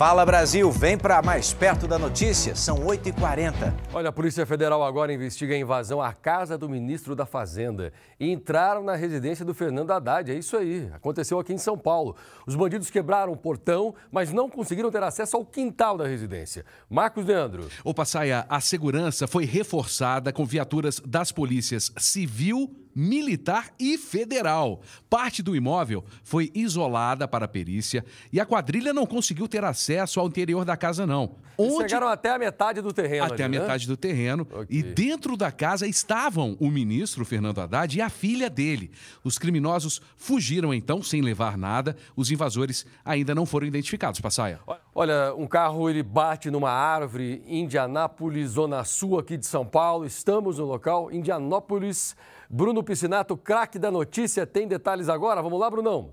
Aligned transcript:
Fala 0.00 0.24
Brasil, 0.24 0.72
vem 0.72 0.96
para 0.96 1.20
mais 1.20 1.52
perto 1.52 1.86
da 1.86 1.98
notícia, 1.98 2.56
são 2.56 2.78
8h40. 2.86 3.70
Olha, 3.92 4.08
a 4.08 4.12
Polícia 4.12 4.46
Federal 4.46 4.82
agora 4.82 5.12
investiga 5.12 5.54
a 5.54 5.58
invasão 5.58 6.00
à 6.00 6.10
casa 6.14 6.56
do 6.56 6.70
ministro 6.70 7.14
da 7.14 7.26
Fazenda. 7.26 7.92
E 8.18 8.30
entraram 8.30 8.82
na 8.82 8.96
residência 8.96 9.44
do 9.44 9.52
Fernando 9.52 9.90
Haddad, 9.90 10.32
é 10.32 10.34
isso 10.34 10.56
aí, 10.56 10.88
aconteceu 10.94 11.38
aqui 11.38 11.52
em 11.52 11.58
São 11.58 11.76
Paulo. 11.76 12.16
Os 12.46 12.56
bandidos 12.56 12.88
quebraram 12.88 13.30
o 13.30 13.36
portão, 13.36 13.94
mas 14.10 14.32
não 14.32 14.48
conseguiram 14.48 14.90
ter 14.90 15.02
acesso 15.02 15.36
ao 15.36 15.44
quintal 15.44 15.98
da 15.98 16.06
residência. 16.06 16.64
Marcos 16.88 17.26
Leandro. 17.26 17.68
O 17.84 17.92
Passaia, 17.92 18.46
a 18.48 18.58
segurança 18.58 19.26
foi 19.26 19.44
reforçada 19.44 20.32
com 20.32 20.46
viaturas 20.46 20.98
das 21.04 21.30
polícias 21.30 21.92
civil 21.98 22.74
militar 22.94 23.72
e 23.78 23.96
federal. 23.96 24.80
Parte 25.08 25.42
do 25.42 25.54
imóvel 25.56 26.04
foi 26.22 26.50
isolada 26.54 27.26
para 27.26 27.44
a 27.44 27.48
perícia 27.48 28.04
e 28.32 28.40
a 28.40 28.46
quadrilha 28.46 28.92
não 28.92 29.06
conseguiu 29.06 29.48
ter 29.48 29.64
acesso 29.64 30.20
ao 30.20 30.26
interior 30.26 30.64
da 30.64 30.76
casa, 30.76 31.06
não. 31.06 31.36
Onde... 31.56 31.90
Chegaram 31.90 32.08
até 32.08 32.30
a 32.30 32.38
metade 32.38 32.80
do 32.80 32.92
terreno. 32.92 33.24
Até 33.24 33.44
ali, 33.44 33.56
a 33.56 33.60
metade 33.60 33.86
né? 33.86 33.92
do 33.92 33.96
terreno. 33.96 34.46
Okay. 34.50 34.78
E 34.78 34.82
dentro 34.82 35.36
da 35.36 35.52
casa 35.52 35.86
estavam 35.86 36.56
o 36.58 36.70
ministro 36.70 37.24
Fernando 37.24 37.60
Haddad 37.60 37.98
e 37.98 38.00
a 38.00 38.08
filha 38.08 38.48
dele. 38.48 38.90
Os 39.22 39.38
criminosos 39.38 40.00
fugiram 40.16 40.72
então 40.72 41.02
sem 41.02 41.20
levar 41.20 41.58
nada. 41.58 41.96
Os 42.16 42.30
invasores 42.30 42.86
ainda 43.04 43.34
não 43.34 43.44
foram 43.44 43.66
identificados. 43.66 44.20
Passaia. 44.20 44.60
Olha, 44.94 45.34
um 45.36 45.46
carro 45.46 45.88
ele 45.90 46.02
bate 46.02 46.50
numa 46.50 46.70
árvore, 46.70 47.42
Indianápolis, 47.46 48.50
zona 48.50 48.82
sul 48.84 49.18
aqui 49.18 49.36
de 49.36 49.46
São 49.46 49.66
Paulo. 49.66 50.06
Estamos 50.06 50.58
no 50.58 50.64
local, 50.64 51.12
Indianópolis. 51.12 52.16
Bruno 52.52 52.82
Piscinato, 52.82 53.36
craque 53.36 53.78
da 53.78 53.92
notícia, 53.92 54.44
tem 54.44 54.66
detalhes 54.66 55.08
agora. 55.08 55.40
Vamos 55.40 55.60
lá, 55.60 55.70
Brunão. 55.70 56.12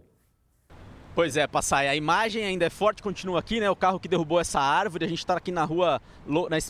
Pois 1.16 1.36
é, 1.36 1.48
Passai, 1.48 1.88
a 1.88 1.96
imagem 1.96 2.44
ainda 2.44 2.64
é 2.64 2.70
forte, 2.70 3.02
continua 3.02 3.40
aqui, 3.40 3.60
né? 3.60 3.68
O 3.72 3.76
carro 3.76 4.00
que 4.00 4.08
derrubou 4.08 4.40
essa 4.40 4.60
árvore, 4.60 5.04
a 5.04 5.08
gente 5.08 5.18
está 5.18 5.36
aqui 5.36 5.52
na 5.52 5.64
rua, 5.64 6.00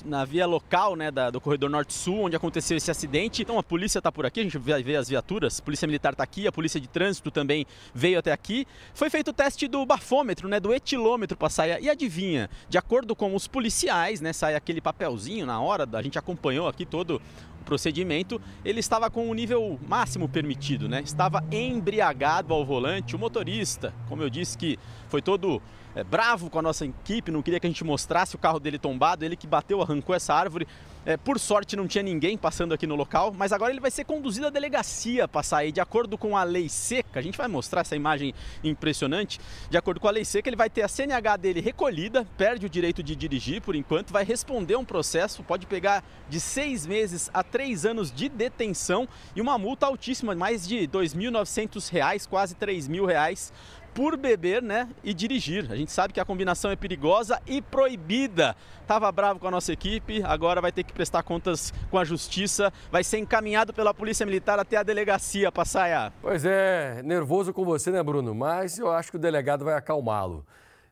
na, 0.06 0.24
via 0.24 0.46
local, 0.46 0.96
né, 0.96 1.12
da, 1.12 1.30
do 1.30 1.42
corredor 1.42 1.70
norte-sul, 1.70 2.22
onde 2.22 2.36
aconteceu 2.38 2.78
esse 2.78 2.90
acidente. 2.90 3.42
Então 3.42 3.60
a 3.60 3.64
polícia 3.64 4.00
está 4.00 4.10
por 4.10 4.26
aqui, 4.26 4.40
a 4.40 4.44
gente 4.44 4.58
vai 4.58 4.82
ver 4.82 4.96
as 4.96 5.10
viaturas, 5.10 5.60
a 5.60 5.64
polícia 5.64 5.86
militar 5.86 6.14
está 6.14 6.24
aqui, 6.24 6.48
a 6.48 6.52
polícia 6.54 6.80
de 6.80 6.88
trânsito 6.88 7.30
também 7.30 7.66
veio 7.94 8.20
até 8.20 8.32
aqui. 8.32 8.66
Foi 8.94 9.10
feito 9.10 9.32
o 9.32 9.34
teste 9.34 9.68
do 9.68 9.86
bafômetro, 9.86 10.48
né, 10.48 10.62
do 10.62 10.74
etilômetro, 10.74 11.36
Passaia, 11.36 11.78
e 11.82 11.90
adivinha, 11.90 12.50
de 12.70 12.78
acordo 12.78 13.18
com 13.18 13.36
os 13.36 13.50
policiais, 13.50 14.22
né, 14.22 14.32
sai 14.32 14.56
aquele 14.56 14.80
papelzinho 14.80 15.46
na 15.46 15.60
hora, 15.60 15.86
a 15.92 16.02
gente 16.02 16.18
acompanhou 16.18 16.70
aqui 16.70 16.86
todo 16.86 17.22
procedimento, 17.68 18.42
ele 18.64 18.80
estava 18.80 19.10
com 19.10 19.30
o 19.30 19.34
nível 19.34 19.78
máximo 19.88 20.30
permitido, 20.30 20.88
né? 20.88 21.02
Estava 21.04 21.44
embriagado 21.52 22.54
ao 22.54 22.66
volante. 22.66 23.16
O 23.16 23.20
motorista, 23.20 23.94
como 24.08 24.24
eu 24.24 24.30
disse, 24.30 24.58
que 24.58 24.80
foi 25.10 25.22
todo 25.22 25.62
é, 25.98 26.04
bravo 26.04 26.48
com 26.48 26.60
a 26.60 26.62
nossa 26.62 26.86
equipe, 26.86 27.32
não 27.32 27.42
queria 27.42 27.60
que 27.60 27.66
a 27.66 27.70
gente 27.70 27.84
mostrasse 27.84 28.36
o 28.36 28.38
carro 28.38 28.60
dele 28.60 28.78
tombado, 28.78 29.26
ele 29.26 29.36
que 29.36 29.48
bateu, 29.48 29.82
arrancou 29.82 30.16
essa 30.16 30.32
árvore. 30.32 30.68
É, 31.04 31.18
por 31.18 31.40
sorte 31.40 31.76
não 31.76 31.88
tinha 31.88 32.04
ninguém 32.04 32.38
passando 32.38 32.74
aqui 32.74 32.86
no 32.86 32.94
local, 32.94 33.34
mas 33.34 33.54
agora 33.54 33.72
ele 33.72 33.80
vai 33.80 33.90
ser 33.90 34.04
conduzido 34.04 34.46
à 34.46 34.50
delegacia 34.50 35.26
passar 35.26 35.60
aí, 35.60 35.72
de 35.72 35.80
acordo 35.80 36.16
com 36.18 36.38
a 36.38 36.44
lei 36.44 36.70
seca. 36.70 37.20
A 37.20 37.24
gente 37.24 37.38
vai 37.38 37.48
mostrar 37.48 37.82
essa 37.82 37.96
imagem 37.96 38.32
impressionante. 38.64 39.40
De 39.72 39.78
acordo 39.78 40.00
com 40.00 40.08
a 40.08 40.12
lei 40.12 40.26
seca, 40.26 40.50
ele 40.50 40.56
vai 40.56 40.70
ter 40.70 40.84
a 40.84 40.88
CNH 40.88 41.38
dele 41.38 41.62
recolhida, 41.62 42.28
perde 42.38 42.66
o 42.66 42.70
direito 42.70 43.02
de 43.02 43.16
dirigir 43.16 43.62
por 43.62 43.74
enquanto, 43.74 44.12
vai 44.12 44.24
responder 44.24 44.76
um 44.76 44.86
processo, 44.86 45.42
pode 45.44 45.66
pegar 45.66 46.04
de 46.30 46.40
seis 46.40 46.86
meses 46.86 47.32
a 47.34 47.42
três 47.42 47.86
anos 47.86 48.12
de 48.12 48.30
detenção 48.30 49.08
e 49.36 49.42
uma 49.42 49.58
multa 49.58 49.88
altíssima, 49.88 50.36
mais 50.36 50.68
de 50.68 50.82
R$ 50.82 50.88
2.900, 50.90 52.28
quase 52.28 52.54
3 52.54 52.88
mil 52.88 53.06
reais 53.06 53.52
por 53.98 54.16
beber, 54.16 54.62
né, 54.62 54.88
e 55.04 55.12
dirigir. 55.12 55.72
A 55.72 55.76
gente 55.76 55.92
sabe 55.92 56.14
que 56.14 56.20
a 56.20 56.26
combinação 56.26 56.70
é 56.70 56.76
perigosa 56.76 57.42
e 57.48 57.64
proibida. 57.64 58.56
Tava 58.86 59.12
bravo 59.12 59.40
com 59.40 59.48
a 59.48 59.52
nossa 59.52 59.74
equipe, 59.74 60.22
agora 60.24 60.62
vai 60.62 60.72
ter 60.72 60.84
que 60.84 60.94
prestar 60.94 61.24
contas 61.24 61.74
com 61.90 61.98
a 61.98 62.06
justiça, 62.06 62.72
vai 62.92 63.04
ser 63.04 63.18
encaminhado 63.18 63.74
pela 63.74 63.96
Polícia 63.96 64.24
Militar 64.24 64.60
até 64.60 64.78
a 64.78 64.84
delegacia, 64.84 65.52
Passaia. 65.52 66.14
Pois 66.22 66.46
é, 66.46 67.02
nervoso 67.02 67.52
com 67.52 67.66
você, 67.66 67.90
né, 67.90 68.04
Bruno? 68.04 68.36
Mas 68.36 68.78
eu 68.78 68.92
acho 68.92 69.10
que 69.10 69.18
o 69.18 69.20
delegado 69.20 69.66
vai 69.66 69.74
acalmá-lo. 69.74 70.46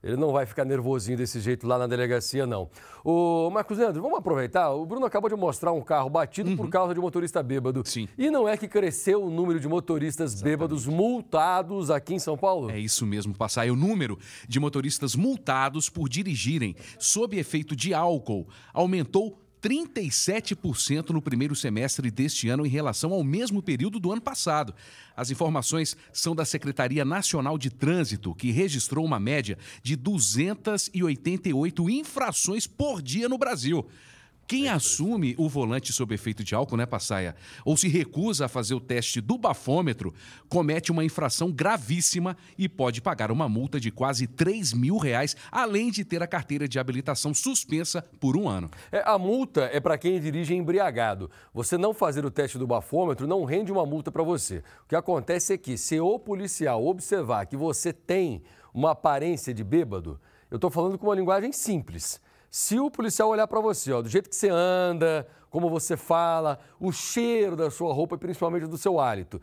Ele 0.06 0.18
não 0.18 0.32
vai 0.32 0.46
ficar 0.46 0.64
nervosinho 0.64 1.18
desse 1.18 1.40
jeito 1.40 1.66
lá 1.66 1.80
na 1.80 1.88
delegacia, 1.88 2.46
não. 2.46 2.70
O 3.04 3.50
Marcos 3.50 3.80
Leandro, 3.80 4.04
vamos 4.04 4.20
aproveitar. 4.20 4.70
O 4.70 4.86
Bruno 4.86 5.04
acabou 5.04 5.32
de 5.32 5.36
mostrar 5.36 5.72
um 5.72 5.82
carro 5.82 6.12
batido 6.12 6.52
uhum. 6.52 6.56
por 6.56 6.70
causa 6.70 6.94
de 6.94 7.00
motorista 7.00 7.42
bêbado. 7.42 7.82
Sim. 7.84 8.08
E 8.16 8.30
não 8.30 8.48
é 8.48 8.56
que 8.56 8.68
cresceu 8.68 9.24
o 9.24 9.32
número 9.32 9.60
de 9.60 9.68
motoristas 9.68 10.34
Exatamente. 10.34 10.58
bêbados 10.58 10.86
multados 10.86 11.90
aqui 11.90 12.14
em 12.14 12.20
São 12.20 12.38
Paulo? 12.38 12.70
É 12.70 12.78
isso 12.78 13.04
mesmo, 13.04 13.36
passar. 13.36 13.68
É 13.68 13.72
o 13.72 13.76
número 13.76 14.20
de 14.48 14.60
motoristas 14.60 15.16
multados 15.16 15.90
por 15.90 16.08
dirigirem 16.08 16.76
sob 17.00 17.36
efeito 17.36 17.76
de 17.76 17.92
álcool 17.92 18.48
aumentou 18.76 19.45
37% 19.66 21.10
no 21.10 21.20
primeiro 21.20 21.56
semestre 21.56 22.12
deste 22.12 22.48
ano 22.48 22.68
em 22.68 22.70
relação 22.70 23.12
ao 23.12 23.24
mesmo 23.24 23.64
período 23.64 24.00
do 24.00 24.12
ano 24.12 24.22
passado. 24.22 24.76
As 25.18 25.32
informações 25.32 25.98
são 26.14 26.36
da 26.36 26.46
Secretaria 26.46 27.04
Nacional 27.04 27.58
de 27.58 27.72
Trânsito, 27.72 28.36
que 28.36 28.52
registrou 28.52 29.04
uma 29.04 29.20
média 29.20 29.58
de 29.82 29.96
288 29.96 31.90
infrações 31.90 32.68
por 32.68 33.02
dia 33.02 33.28
no 33.28 33.40
Brasil. 33.40 33.84
Quem 34.48 34.70
assume 34.70 35.34
o 35.40 35.50
volante 35.50 35.92
sob 35.92 36.14
efeito 36.14 36.44
de 36.44 36.54
álcool, 36.54 36.78
né, 36.78 36.86
Passaia, 36.86 37.36
ou 37.66 37.76
se 37.76 37.88
recusa 37.88 38.46
a 38.46 38.48
fazer 38.48 38.76
o 38.76 38.80
teste 38.80 39.20
do 39.20 39.40
bafômetro, 39.40 40.14
comete 40.48 40.92
uma 40.92 41.04
infração 41.04 41.52
gravíssima 41.52 42.38
e 42.56 42.70
pode 42.70 43.02
pagar 43.02 43.32
uma 43.32 43.50
multa 43.50 43.80
de 43.80 43.90
quase 43.90 44.28
3 44.28 44.74
mil 44.74 44.98
reais, 44.98 45.36
além 45.52 45.90
de 45.90 46.06
ter 46.06 46.22
a 46.22 46.28
carteira 46.28 46.68
de 46.68 46.78
habilitação 46.78 47.34
suspensa 47.34 48.04
por 48.20 48.38
um 48.38 48.48
ano. 48.48 48.70
É, 48.92 49.02
a 49.04 49.18
multa 49.18 49.62
é 49.74 49.80
para 49.80 49.98
quem 49.98 50.20
dirige 50.20 50.54
embriagado. 50.54 51.32
Você 51.52 51.76
não 51.76 51.92
fazer 51.92 52.24
o 52.24 52.30
teste 52.30 52.60
do 52.60 52.68
bafômetro 52.68 53.26
não 53.26 53.46
rende 53.46 53.72
uma 53.72 53.86
multa 53.86 54.12
para 54.12 54.22
você. 54.22 54.58
O 54.84 54.90
que 54.90 54.96
acontece 54.96 55.54
é 55.54 55.58
que, 55.58 55.76
se 55.76 56.00
o 56.00 56.20
policial 56.20 56.86
observar 56.86 57.48
que 57.48 57.58
você 57.58 57.92
tem 57.92 58.44
uma 58.72 58.92
aparência 58.92 59.52
de 59.52 59.64
bêbado, 59.64 60.20
eu 60.52 60.58
estou 60.58 60.70
falando 60.70 61.00
com 61.00 61.08
uma 61.08 61.16
linguagem 61.16 61.52
simples 61.52 62.24
se 62.56 62.80
o 62.80 62.90
policial 62.90 63.28
olhar 63.28 63.46
para 63.48 63.60
você, 63.60 63.92
ó, 63.92 64.02
do 64.02 64.08
jeito 64.08 64.30
que 64.30 64.36
você 64.36 64.48
anda, 64.50 65.28
como 65.50 65.70
você 65.70 65.98
fala, 65.98 66.58
o 66.80 66.90
cheiro 66.90 67.54
da 67.54 67.70
sua 67.70 67.94
roupa 67.94 68.16
e 68.16 68.18
principalmente 68.18 68.66
do 68.66 68.78
seu 68.78 68.98
hálito, 68.98 69.42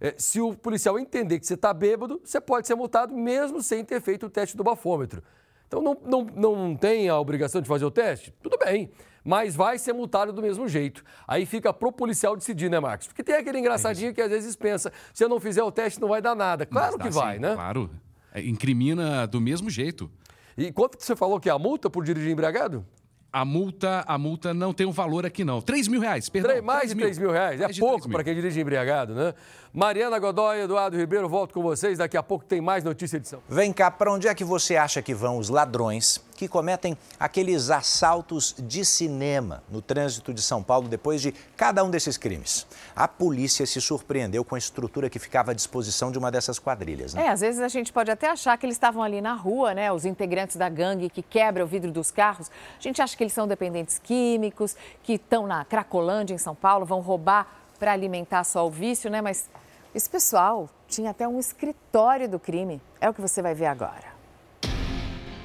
é, 0.00 0.14
se 0.16 0.40
o 0.40 0.54
policial 0.54 0.98
entender 0.98 1.38
que 1.38 1.46
você 1.46 1.52
está 1.52 1.74
bêbado, 1.74 2.22
você 2.24 2.40
pode 2.40 2.66
ser 2.66 2.74
multado 2.74 3.14
mesmo 3.14 3.60
sem 3.60 3.84
ter 3.84 4.00
feito 4.00 4.24
o 4.24 4.30
teste 4.30 4.56
do 4.56 4.64
bafômetro. 4.64 5.22
Então 5.68 5.82
não, 5.82 5.94
não, 6.06 6.24
não 6.24 6.74
tem 6.74 7.06
a 7.06 7.20
obrigação 7.20 7.60
de 7.60 7.68
fazer 7.68 7.84
o 7.84 7.90
teste? 7.90 8.32
Tudo 8.42 8.56
bem, 8.56 8.90
mas 9.22 9.54
vai 9.54 9.76
ser 9.76 9.92
multado 9.92 10.32
do 10.32 10.40
mesmo 10.40 10.66
jeito. 10.66 11.04
Aí 11.28 11.44
fica 11.44 11.70
pro 11.70 11.92
policial 11.92 12.34
decidir, 12.34 12.70
né, 12.70 12.80
Marcos? 12.80 13.08
Porque 13.08 13.22
tem 13.22 13.34
aquele 13.34 13.58
engraçadinho 13.58 14.08
é 14.08 14.14
que 14.14 14.22
às 14.22 14.30
vezes 14.30 14.56
pensa, 14.56 14.90
se 15.12 15.22
eu 15.22 15.28
não 15.28 15.38
fizer 15.38 15.62
o 15.62 15.70
teste 15.70 16.00
não 16.00 16.08
vai 16.08 16.22
dar 16.22 16.34
nada. 16.34 16.64
Claro 16.64 16.98
que 16.98 17.10
vai, 17.10 17.34
sim, 17.34 17.42
né? 17.42 17.52
Claro, 17.52 17.90
é, 18.32 18.40
incrimina 18.40 19.26
do 19.26 19.38
mesmo 19.38 19.68
jeito. 19.68 20.10
E 20.56 20.72
quanto 20.72 20.96
que 20.96 21.04
você 21.04 21.16
falou 21.16 21.40
que 21.40 21.48
é 21.48 21.52
a 21.52 21.58
multa 21.58 21.90
por 21.90 22.04
dirigir 22.04 22.30
embriagado? 22.30 22.84
A 23.32 23.44
multa, 23.44 24.04
a 24.06 24.16
multa 24.16 24.54
não 24.54 24.72
tem 24.72 24.86
um 24.86 24.92
valor 24.92 25.26
aqui, 25.26 25.42
não. 25.42 25.60
3 25.60 25.88
mil 25.88 26.00
reais, 26.00 26.28
perdão. 26.28 26.52
3, 26.52 26.64
mais 26.64 26.80
3 26.82 26.94
de 26.94 27.00
3 27.00 27.18
mil, 27.18 27.26
mil 27.28 27.36
reais. 27.36 27.60
É 27.60 27.68
pouco 27.80 28.08
para 28.08 28.22
quem 28.22 28.32
dirige 28.32 28.60
embriagado, 28.60 29.12
né? 29.12 29.34
Mariana 29.72 30.20
Godoy, 30.20 30.60
Eduardo 30.60 30.96
Ribeiro, 30.96 31.28
volto 31.28 31.52
com 31.52 31.60
vocês. 31.60 31.98
Daqui 31.98 32.16
a 32.16 32.22
pouco 32.22 32.44
tem 32.44 32.60
mais 32.60 32.84
notícia 32.84 33.16
edição. 33.16 33.42
Vem 33.48 33.72
cá, 33.72 33.90
para 33.90 34.12
onde 34.12 34.28
é 34.28 34.34
que 34.36 34.44
você 34.44 34.76
acha 34.76 35.02
que 35.02 35.12
vão 35.12 35.38
os 35.38 35.48
ladrões 35.48 36.24
que 36.34 36.48
cometem 36.48 36.96
aqueles 37.18 37.70
assaltos 37.70 38.54
de 38.58 38.84
cinema 38.84 39.62
no 39.70 39.80
trânsito 39.80 40.34
de 40.34 40.42
São 40.42 40.62
Paulo 40.62 40.88
depois 40.88 41.22
de 41.22 41.32
cada 41.56 41.82
um 41.84 41.90
desses 41.90 42.16
crimes? 42.16 42.66
A 42.94 43.06
polícia 43.06 43.66
se 43.66 43.80
surpreendeu 43.80 44.44
com 44.44 44.54
a 44.54 44.58
estrutura 44.58 45.08
que 45.08 45.18
ficava 45.18 45.52
à 45.52 45.54
disposição 45.54 46.10
de 46.10 46.18
uma 46.18 46.30
dessas 46.30 46.58
quadrilhas. 46.58 47.14
Né? 47.14 47.26
É, 47.26 47.28
às 47.28 47.40
vezes 47.40 47.60
a 47.60 47.68
gente 47.68 47.92
pode 47.92 48.10
até 48.10 48.28
achar 48.28 48.56
que 48.58 48.66
eles 48.66 48.76
estavam 48.76 49.02
ali 49.02 49.20
na 49.20 49.34
rua, 49.34 49.74
né? 49.74 49.92
Os 49.92 50.04
integrantes 50.04 50.56
da 50.56 50.68
gangue 50.68 51.08
que 51.08 51.22
quebra 51.22 51.64
o 51.64 51.66
vidro 51.66 51.90
dos 51.90 52.10
carros. 52.10 52.50
A 52.78 52.82
gente 52.82 53.00
acha 53.00 53.16
que 53.16 53.22
eles 53.22 53.32
são 53.32 53.46
dependentes 53.46 53.98
químicos, 53.98 54.76
que 55.02 55.14
estão 55.14 55.46
na 55.46 55.64
Cracolândia, 55.64 56.34
em 56.34 56.38
São 56.38 56.54
Paulo, 56.54 56.84
vão 56.84 57.00
roubar 57.00 57.46
para 57.78 57.92
alimentar 57.92 58.44
só 58.44 58.66
o 58.66 58.70
vício, 58.70 59.10
né? 59.10 59.20
Mas 59.20 59.48
esse 59.94 60.08
pessoal 60.08 60.68
tinha 60.88 61.10
até 61.10 61.26
um 61.26 61.38
escritório 61.38 62.28
do 62.28 62.38
crime. 62.38 62.80
É 63.00 63.08
o 63.08 63.14
que 63.14 63.20
você 63.20 63.40
vai 63.40 63.54
ver 63.54 63.66
agora. 63.66 64.13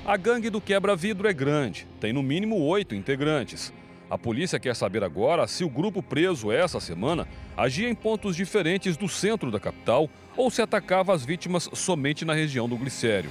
A 0.10 0.18
gangue 0.18 0.50
do 0.50 0.60
quebra-vidro 0.60 1.28
é 1.28 1.34
grande, 1.34 1.86
tem 2.02 2.12
no 2.12 2.24
mínimo 2.24 2.60
oito 2.64 2.96
integrantes. 2.96 3.72
A 4.10 4.18
polícia 4.18 4.60
quer 4.60 4.76
saber 4.76 5.04
agora 5.04 5.46
se 5.46 5.64
o 5.64 5.70
grupo 5.70 6.02
preso 6.02 6.52
essa 6.52 6.80
semana 6.80 7.28
agia 7.56 7.88
em 7.88 7.94
pontos 7.94 8.36
diferentes 8.36 8.98
do 8.98 9.08
centro 9.08 9.52
da 9.52 9.60
capital 9.60 10.10
ou 10.36 10.50
se 10.50 10.64
atacava 10.64 11.14
as 11.14 11.24
vítimas 11.24 11.70
somente 11.74 12.26
na 12.26 12.34
região 12.34 12.68
do 12.68 12.76
Glicério. 12.76 13.30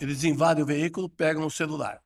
Eles 0.00 0.24
invadem 0.24 0.64
o 0.64 0.66
veículo, 0.66 1.08
pegam 1.08 1.46
o 1.46 1.50
celular. 1.52 2.00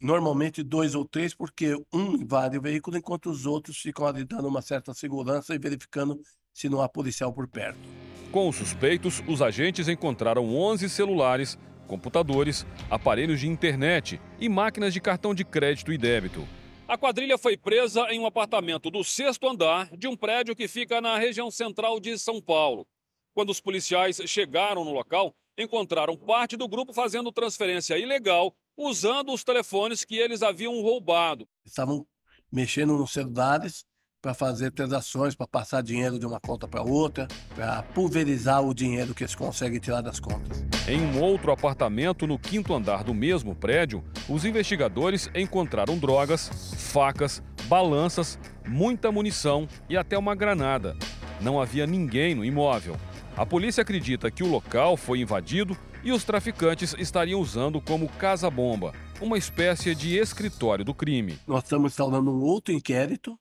Normalmente 0.00 0.62
dois 0.62 0.94
ou 0.94 1.04
três, 1.04 1.34
porque 1.34 1.76
um 1.92 2.14
invade 2.14 2.56
o 2.56 2.62
veículo 2.62 2.96
enquanto 2.96 3.28
os 3.28 3.44
outros 3.44 3.76
ficam 3.76 4.06
ali 4.06 4.24
dando 4.24 4.48
uma 4.48 4.62
certa 4.62 4.94
segurança 4.94 5.54
e 5.54 5.58
verificando 5.58 6.18
se 6.54 6.70
não 6.70 6.80
há 6.80 6.88
policial 6.88 7.34
por 7.34 7.46
perto. 7.46 7.86
Com 8.32 8.48
os 8.48 8.56
suspeitos, 8.56 9.22
os 9.26 9.42
agentes 9.42 9.88
encontraram 9.88 10.56
11 10.56 10.88
celulares, 10.88 11.58
computadores, 11.90 12.64
aparelhos 12.88 13.40
de 13.40 13.48
internet 13.48 14.20
e 14.38 14.48
máquinas 14.48 14.94
de 14.94 15.00
cartão 15.00 15.34
de 15.34 15.44
crédito 15.44 15.92
e 15.92 15.98
débito. 15.98 16.46
A 16.86 16.96
quadrilha 16.96 17.36
foi 17.36 17.56
presa 17.56 18.06
em 18.10 18.20
um 18.20 18.26
apartamento 18.26 18.90
do 18.90 19.02
sexto 19.02 19.48
andar 19.48 19.88
de 19.96 20.06
um 20.06 20.16
prédio 20.16 20.54
que 20.54 20.68
fica 20.68 21.00
na 21.00 21.18
região 21.18 21.50
central 21.50 21.98
de 21.98 22.16
São 22.16 22.40
Paulo. 22.40 22.86
Quando 23.34 23.50
os 23.50 23.60
policiais 23.60 24.20
chegaram 24.26 24.84
no 24.84 24.92
local, 24.92 25.34
encontraram 25.58 26.16
parte 26.16 26.56
do 26.56 26.68
grupo 26.68 26.92
fazendo 26.92 27.32
transferência 27.32 27.98
ilegal 27.98 28.54
usando 28.76 29.32
os 29.32 29.42
telefones 29.42 30.04
que 30.04 30.16
eles 30.16 30.42
haviam 30.42 30.80
roubado. 30.80 31.46
Estavam 31.64 32.06
mexendo 32.52 32.96
nos 32.96 33.12
celulares 33.12 33.84
para 34.20 34.34
fazer 34.34 34.70
transações, 34.70 35.34
para 35.34 35.46
passar 35.46 35.82
dinheiro 35.82 36.18
de 36.18 36.26
uma 36.26 36.38
conta 36.38 36.68
para 36.68 36.82
outra, 36.82 37.26
para 37.54 37.82
pulverizar 37.82 38.62
o 38.62 38.74
dinheiro 38.74 39.14
que 39.14 39.22
eles 39.22 39.34
conseguem 39.34 39.80
tirar 39.80 40.02
das 40.02 40.20
contas. 40.20 40.62
Em 40.86 41.00
um 41.00 41.20
outro 41.20 41.50
apartamento 41.50 42.26
no 42.26 42.38
quinto 42.38 42.74
andar 42.74 43.02
do 43.02 43.14
mesmo 43.14 43.54
prédio, 43.54 44.04
os 44.28 44.44
investigadores 44.44 45.30
encontraram 45.34 45.96
drogas, 45.96 46.50
facas, 46.92 47.42
balanças, 47.64 48.38
muita 48.66 49.10
munição 49.10 49.66
e 49.88 49.96
até 49.96 50.18
uma 50.18 50.34
granada. 50.34 50.96
Não 51.40 51.60
havia 51.60 51.86
ninguém 51.86 52.34
no 52.34 52.44
imóvel. 52.44 52.96
A 53.36 53.46
polícia 53.46 53.80
acredita 53.80 54.30
que 54.30 54.42
o 54.42 54.48
local 54.48 54.98
foi 54.98 55.20
invadido 55.20 55.76
e 56.04 56.12
os 56.12 56.24
traficantes 56.24 56.94
estariam 56.98 57.40
usando 57.40 57.80
como 57.80 58.08
casa-bomba, 58.08 58.92
uma 59.20 59.38
espécie 59.38 59.94
de 59.94 60.16
escritório 60.16 60.84
do 60.84 60.92
crime. 60.92 61.38
Nós 61.46 61.62
estamos 61.62 61.92
instaurando 61.92 62.30
um 62.30 62.42
outro 62.42 62.74
inquérito 62.74 63.38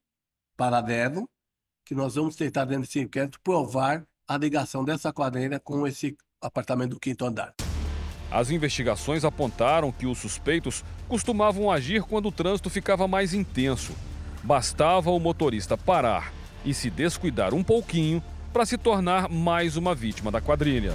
paralelo, 0.59 1.25
que 1.85 1.95
nós 1.95 2.15
vamos 2.15 2.35
tentar, 2.35 2.65
dentro 2.65 2.81
desse 2.81 2.99
inquérito, 2.99 3.39
provar 3.41 4.03
a 4.27 4.37
ligação 4.37 4.83
dessa 4.83 5.13
quadrilha 5.13 5.57
com 5.57 5.87
esse 5.87 6.17
apartamento 6.41 6.91
do 6.91 6.99
quinto 6.99 7.25
andar. 7.25 7.53
As 8.29 8.51
investigações 8.51 9.23
apontaram 9.23 9.89
que 9.89 10.05
os 10.05 10.17
suspeitos 10.17 10.83
costumavam 11.07 11.71
agir 11.71 12.03
quando 12.03 12.27
o 12.27 12.31
trânsito 12.31 12.69
ficava 12.69 13.07
mais 13.07 13.33
intenso. 13.33 13.93
Bastava 14.43 15.09
o 15.09 15.19
motorista 15.19 15.77
parar 15.77 16.33
e 16.65 16.73
se 16.73 16.89
descuidar 16.89 17.53
um 17.53 17.63
pouquinho 17.63 18.21
para 18.51 18.65
se 18.65 18.77
tornar 18.77 19.29
mais 19.29 19.77
uma 19.77 19.95
vítima 19.95 20.29
da 20.29 20.41
quadrilha. 20.41 20.93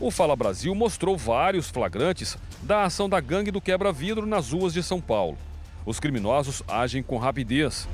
O 0.00 0.10
Fala 0.10 0.34
Brasil 0.34 0.74
mostrou 0.74 1.16
vários 1.16 1.70
flagrantes 1.70 2.36
da 2.60 2.82
ação 2.82 3.08
da 3.08 3.20
gangue 3.20 3.52
do 3.52 3.60
quebra-vidro 3.60 4.26
nas 4.26 4.50
ruas 4.50 4.72
de 4.72 4.82
São 4.82 5.00
Paulo. 5.00 5.38
Os 5.86 6.00
criminosos 6.00 6.64
agem 6.66 7.02
com 7.02 7.16
rapidez. 7.16 7.88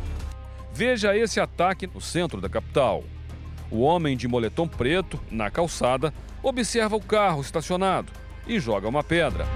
Veja 0.73 1.17
esse 1.17 1.41
ataque 1.41 1.87
no 1.87 2.01
centro 2.01 2.41
da 2.41 2.49
capital. 2.49 3.05
O 3.71 3.81
homem 3.81 4.17
de 4.17 4.29
moletom 4.29 4.67
preto, 4.67 5.21
na 5.31 5.51
calçada, 5.51 6.13
observa 6.43 6.97
o 6.97 7.01
carro 7.01 7.41
estacionado 7.41 8.13
e 8.47 8.59
joga 8.59 8.89
uma 8.89 9.05
pedra. 9.05 9.47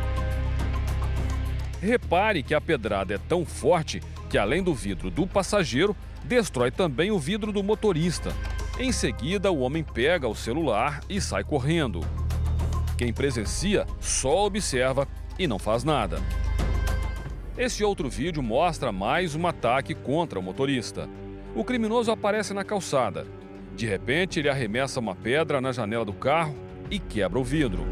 Repare 1.81 2.43
que 2.43 2.55
a 2.55 2.61
pedrada 2.61 3.15
é 3.15 3.19
tão 3.19 3.45
forte 3.45 4.03
que, 4.29 4.39
além 4.39 4.63
do 4.63 4.75
vidro 4.75 5.11
do 5.11 5.27
passageiro, 5.27 5.97
destrói 6.25 6.71
também 6.71 7.11
o 7.11 7.19
vidro 7.19 7.53
do 7.53 7.63
motorista. 7.63 8.33
Em 8.79 8.93
seguida, 8.93 9.51
o 9.51 9.61
homem 9.61 9.83
pega 9.83 10.29
o 10.29 10.35
celular 10.35 11.01
e 11.09 11.21
sai 11.21 11.45
correndo. 11.45 12.01
Quem 12.97 13.13
presencia 13.13 13.87
só 14.01 14.47
observa 14.47 15.09
e 15.39 15.47
não 15.47 15.59
faz 15.59 15.83
nada. 15.83 16.19
Esse 17.57 17.85
outro 17.85 18.09
vídeo 18.09 18.43
mostra 18.43 18.91
mais 18.91 19.35
um 19.35 19.47
ataque 19.47 19.95
contra 19.95 20.39
o 20.39 20.43
motorista. 20.43 21.07
O 21.55 21.63
criminoso 21.63 22.11
aparece 22.11 22.55
na 22.55 22.65
calçada. 22.65 23.27
De 23.77 23.87
repente, 23.87 24.39
ele 24.39 24.49
arremessa 24.49 24.99
uma 24.99 25.15
pedra 25.15 25.61
na 25.61 25.71
janela 25.71 26.03
do 26.03 26.15
carro 26.15 26.57
e 26.91 26.99
quebra 26.99 27.39
o 27.39 27.45
vidro. 27.45 27.85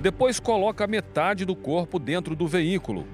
Depois 0.00 0.38
coloca 0.38 0.86
metade 0.86 1.44
do 1.44 1.56
corpo 1.56 1.98
dentro 1.98 2.36
do 2.36 2.46
veículo, 2.46 3.04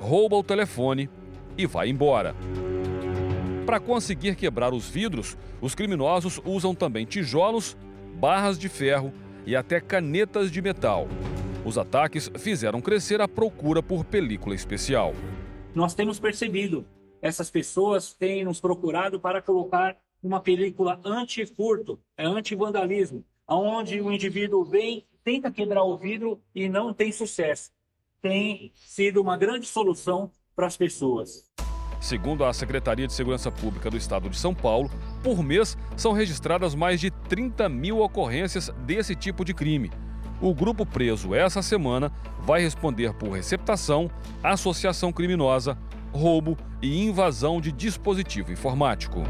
rouba 0.00 0.36
o 0.36 0.42
telefone 0.42 1.10
e 1.58 1.66
vai 1.66 1.90
embora. 1.90 2.34
Para 3.66 3.78
conseguir 3.78 4.34
quebrar 4.34 4.72
os 4.72 4.88
vidros, 4.88 5.36
os 5.60 5.74
criminosos 5.74 6.40
usam 6.42 6.74
também 6.74 7.04
tijolos, 7.04 7.76
barras 8.14 8.58
de 8.58 8.68
ferro 8.70 9.12
e 9.44 9.54
até 9.54 9.78
canetas 9.78 10.50
de 10.50 10.62
metal. 10.62 11.06
Os 11.64 11.78
ataques 11.78 12.28
fizeram 12.38 12.80
crescer 12.80 13.20
a 13.20 13.28
procura 13.28 13.80
por 13.80 14.04
película 14.04 14.54
especial. 14.54 15.14
Nós 15.72 15.94
temos 15.94 16.18
percebido, 16.18 16.84
essas 17.20 17.50
pessoas 17.50 18.12
têm 18.12 18.44
nos 18.44 18.60
procurado 18.60 19.20
para 19.20 19.40
colocar 19.40 19.96
uma 20.20 20.40
película 20.40 21.00
anti-furto, 21.04 22.00
é 22.16 22.26
anti-vandalismo, 22.26 23.24
onde 23.46 24.00
o 24.00 24.10
indivíduo 24.10 24.64
vem, 24.64 25.06
tenta 25.22 25.52
quebrar 25.52 25.84
o 25.84 25.96
vidro 25.96 26.40
e 26.52 26.68
não 26.68 26.92
tem 26.92 27.12
sucesso. 27.12 27.70
Tem 28.20 28.72
sido 28.74 29.20
uma 29.20 29.36
grande 29.36 29.66
solução 29.66 30.30
para 30.54 30.66
as 30.66 30.76
pessoas. 30.76 31.44
Segundo 32.00 32.44
a 32.44 32.52
Secretaria 32.52 33.06
de 33.06 33.12
Segurança 33.12 33.52
Pública 33.52 33.88
do 33.88 33.96
Estado 33.96 34.28
de 34.28 34.36
São 34.36 34.52
Paulo, 34.52 34.90
por 35.22 35.44
mês 35.44 35.78
são 35.96 36.12
registradas 36.12 36.74
mais 36.74 37.00
de 37.00 37.12
30 37.12 37.68
mil 37.68 38.00
ocorrências 38.00 38.68
desse 38.84 39.14
tipo 39.14 39.44
de 39.44 39.54
crime. 39.54 39.90
O 40.42 40.52
grupo 40.52 40.84
preso 40.84 41.36
essa 41.36 41.62
semana 41.62 42.10
vai 42.40 42.60
responder 42.60 43.14
por 43.14 43.30
receptação, 43.30 44.10
associação 44.42 45.12
criminosa, 45.12 45.78
roubo 46.12 46.58
e 46.82 47.04
invasão 47.04 47.60
de 47.60 47.70
dispositivo 47.70 48.50
informático. 48.50 49.22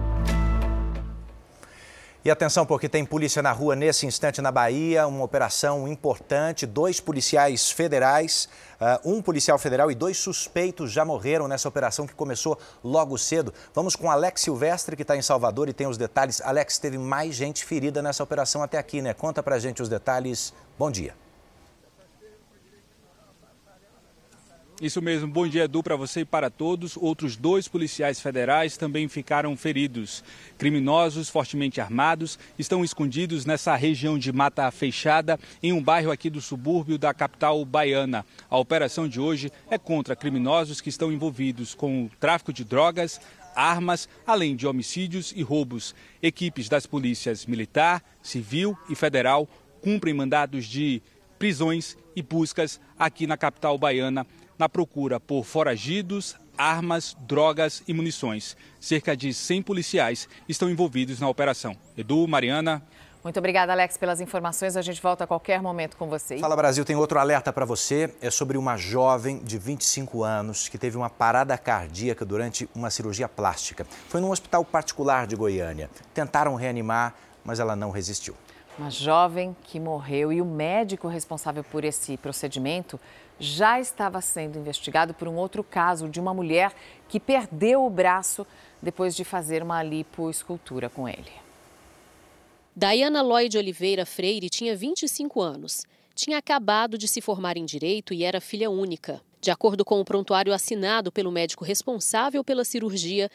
E 2.24 2.30
atenção, 2.30 2.64
porque 2.64 2.88
tem 2.88 3.04
polícia 3.04 3.42
na 3.42 3.50
rua 3.50 3.74
nesse 3.74 4.06
instante 4.06 4.40
na 4.40 4.52
Bahia, 4.52 5.08
uma 5.08 5.24
operação 5.24 5.88
importante. 5.88 6.64
Dois 6.66 7.00
policiais 7.00 7.68
federais, 7.68 8.48
uh, 8.80 9.10
um 9.12 9.20
policial 9.20 9.58
federal 9.58 9.90
e 9.90 9.94
dois 9.96 10.18
suspeitos 10.18 10.92
já 10.92 11.04
morreram 11.04 11.48
nessa 11.48 11.68
operação 11.68 12.06
que 12.06 12.14
começou 12.14 12.56
logo 12.84 13.18
cedo. 13.18 13.52
Vamos 13.74 13.96
com 13.96 14.08
Alex 14.08 14.42
Silvestre, 14.42 14.94
que 14.94 15.02
está 15.02 15.16
em 15.16 15.22
Salvador 15.22 15.68
e 15.68 15.72
tem 15.72 15.88
os 15.88 15.98
detalhes. 15.98 16.40
Alex, 16.42 16.78
teve 16.78 16.96
mais 16.96 17.34
gente 17.34 17.64
ferida 17.64 18.00
nessa 18.00 18.22
operação 18.22 18.62
até 18.62 18.78
aqui, 18.78 19.02
né? 19.02 19.12
Conta 19.12 19.42
pra 19.42 19.58
gente 19.58 19.82
os 19.82 19.88
detalhes. 19.88 20.54
Bom 20.78 20.92
dia. 20.92 21.16
Isso 24.82 25.00
mesmo, 25.00 25.28
bom 25.28 25.46
dia 25.46 25.62
Edu 25.62 25.80
para 25.80 25.94
você 25.94 26.22
e 26.22 26.24
para 26.24 26.50
todos. 26.50 26.96
Outros 26.96 27.36
dois 27.36 27.68
policiais 27.68 28.20
federais 28.20 28.76
também 28.76 29.06
ficaram 29.06 29.56
feridos. 29.56 30.24
Criminosos 30.58 31.28
fortemente 31.28 31.80
armados 31.80 32.36
estão 32.58 32.82
escondidos 32.82 33.46
nessa 33.46 33.76
região 33.76 34.18
de 34.18 34.32
mata 34.32 34.68
fechada, 34.72 35.38
em 35.62 35.72
um 35.72 35.80
bairro 35.80 36.10
aqui 36.10 36.28
do 36.28 36.40
subúrbio 36.40 36.98
da 36.98 37.14
capital 37.14 37.64
baiana. 37.64 38.26
A 38.50 38.58
operação 38.58 39.06
de 39.06 39.20
hoje 39.20 39.52
é 39.70 39.78
contra 39.78 40.16
criminosos 40.16 40.80
que 40.80 40.88
estão 40.88 41.12
envolvidos 41.12 41.76
com 41.76 42.06
o 42.06 42.10
tráfico 42.18 42.52
de 42.52 42.64
drogas, 42.64 43.20
armas, 43.54 44.08
além 44.26 44.56
de 44.56 44.66
homicídios 44.66 45.32
e 45.36 45.42
roubos. 45.42 45.94
Equipes 46.20 46.68
das 46.68 46.86
polícias 46.86 47.46
militar, 47.46 48.02
civil 48.20 48.76
e 48.90 48.96
federal 48.96 49.48
cumprem 49.80 50.12
mandados 50.12 50.66
de 50.66 51.00
prisões 51.38 51.96
e 52.16 52.22
buscas 52.22 52.80
aqui 52.98 53.28
na 53.28 53.36
capital 53.36 53.78
baiana 53.78 54.26
na 54.58 54.68
procura 54.68 55.18
por 55.18 55.44
foragidos, 55.44 56.36
armas, 56.56 57.16
drogas 57.20 57.82
e 57.86 57.94
munições. 57.94 58.56
Cerca 58.80 59.16
de 59.16 59.32
100 59.32 59.62
policiais 59.62 60.28
estão 60.48 60.70
envolvidos 60.70 61.20
na 61.20 61.28
operação. 61.28 61.76
Edu, 61.96 62.26
Mariana. 62.28 62.82
Muito 63.22 63.38
obrigada, 63.38 63.70
Alex, 63.70 63.96
pelas 63.96 64.20
informações. 64.20 64.76
A 64.76 64.82
gente 64.82 65.00
volta 65.00 65.22
a 65.22 65.26
qualquer 65.28 65.62
momento 65.62 65.96
com 65.96 66.08
você. 66.08 66.38
Fala 66.38 66.56
Brasil, 66.56 66.84
tem 66.84 66.96
outro 66.96 67.20
alerta 67.20 67.52
para 67.52 67.64
você. 67.64 68.12
É 68.20 68.30
sobre 68.30 68.58
uma 68.58 68.76
jovem 68.76 69.38
de 69.38 69.58
25 69.58 70.24
anos 70.24 70.68
que 70.68 70.76
teve 70.76 70.96
uma 70.96 71.08
parada 71.08 71.56
cardíaca 71.56 72.24
durante 72.24 72.68
uma 72.74 72.90
cirurgia 72.90 73.28
plástica. 73.28 73.86
Foi 74.08 74.20
num 74.20 74.30
hospital 74.30 74.64
particular 74.64 75.28
de 75.28 75.36
Goiânia. 75.36 75.88
Tentaram 76.12 76.56
reanimar, 76.56 77.14
mas 77.44 77.60
ela 77.60 77.76
não 77.76 77.92
resistiu. 77.92 78.34
Uma 78.78 78.90
jovem 78.90 79.54
que 79.64 79.78
morreu 79.78 80.32
e 80.32 80.40
o 80.40 80.46
médico 80.46 81.06
responsável 81.06 81.62
por 81.62 81.84
esse 81.84 82.16
procedimento 82.16 82.98
já 83.38 83.78
estava 83.78 84.20
sendo 84.20 84.58
investigado 84.58 85.12
por 85.12 85.28
um 85.28 85.36
outro 85.36 85.62
caso 85.62 86.08
de 86.08 86.18
uma 86.18 86.32
mulher 86.32 86.72
que 87.08 87.20
perdeu 87.20 87.84
o 87.84 87.90
braço 87.90 88.46
depois 88.80 89.14
de 89.14 89.24
fazer 89.24 89.62
uma 89.62 89.82
lipoescultura 89.82 90.88
com 90.88 91.08
ele. 91.08 91.32
Diana 92.74 93.20
Lloyd 93.20 93.58
Oliveira 93.58 94.06
Freire 94.06 94.48
tinha 94.48 94.74
25 94.74 95.42
anos. 95.42 95.84
Tinha 96.14 96.38
acabado 96.38 96.96
de 96.96 97.06
se 97.06 97.20
formar 97.20 97.58
em 97.58 97.66
direito 97.66 98.14
e 98.14 98.24
era 98.24 98.40
filha 98.40 98.70
única. 98.70 99.20
De 99.42 99.50
acordo 99.50 99.84
com 99.84 100.00
o 100.00 100.04
prontuário 100.04 100.54
assinado 100.54 101.12
pelo 101.12 101.30
médico 101.30 101.64
responsável 101.64 102.42
pela 102.42 102.64
cirurgia, 102.64 103.28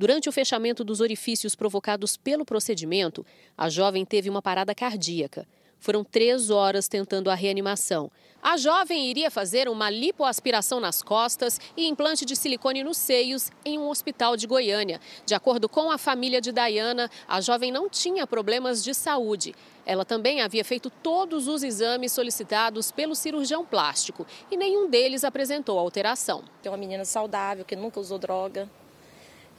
durante 0.00 0.30
o 0.30 0.32
fechamento 0.32 0.82
dos 0.82 1.02
orifícios 1.02 1.54
provocados 1.54 2.16
pelo 2.16 2.42
procedimento, 2.42 3.22
a 3.54 3.68
jovem 3.68 4.02
teve 4.02 4.30
uma 4.30 4.40
parada 4.40 4.74
cardíaca. 4.74 5.46
Foram 5.78 6.02
três 6.02 6.48
horas 6.48 6.88
tentando 6.88 7.30
a 7.30 7.34
reanimação. 7.34 8.10
A 8.42 8.56
jovem 8.56 9.10
iria 9.10 9.30
fazer 9.30 9.68
uma 9.68 9.90
lipoaspiração 9.90 10.80
nas 10.80 11.02
costas 11.02 11.60
e 11.76 11.86
implante 11.86 12.24
de 12.24 12.34
silicone 12.34 12.82
nos 12.82 12.96
seios 12.96 13.50
em 13.62 13.78
um 13.78 13.90
hospital 13.90 14.38
de 14.38 14.46
Goiânia. 14.46 14.98
De 15.26 15.34
acordo 15.34 15.68
com 15.68 15.90
a 15.90 15.98
família 15.98 16.40
de 16.40 16.50
Dayana, 16.50 17.10
a 17.28 17.42
jovem 17.42 17.70
não 17.70 17.86
tinha 17.86 18.26
problemas 18.26 18.82
de 18.82 18.94
saúde. 18.94 19.54
Ela 19.84 20.06
também 20.06 20.40
havia 20.40 20.64
feito 20.64 20.88
todos 20.88 21.46
os 21.46 21.62
exames 21.62 22.12
solicitados 22.12 22.90
pelo 22.90 23.14
cirurgião 23.14 23.66
plástico 23.66 24.26
e 24.50 24.56
nenhum 24.56 24.88
deles 24.88 25.24
apresentou 25.24 25.78
alteração. 25.78 26.42
Tem 26.62 26.72
uma 26.72 26.78
menina 26.78 27.04
saudável 27.04 27.66
que 27.66 27.76
nunca 27.76 28.00
usou 28.00 28.18
droga, 28.18 28.66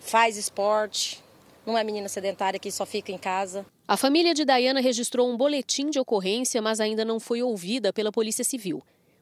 faz 0.01 0.35
esporte, 0.35 1.23
não 1.65 1.77
é 1.77 1.83
menina 1.83 2.09
sedentária 2.09 2.59
que 2.59 2.71
só 2.71 2.85
fica 2.85 3.11
em 3.11 3.17
casa. 3.17 3.65
A 3.87 3.95
família 3.95 4.33
de 4.33 4.43
Dayana 4.43 4.81
registrou 4.81 5.31
um 5.31 5.37
boletim 5.37 5.89
de 5.89 5.99
ocorrência, 5.99 6.61
mas 6.61 6.79
ainda 6.79 7.05
não 7.05 7.19
foi 7.19 7.41
ouvida 7.43 7.93
pela 7.93 8.11
Polícia 8.11 8.43
Civil. 8.43 8.81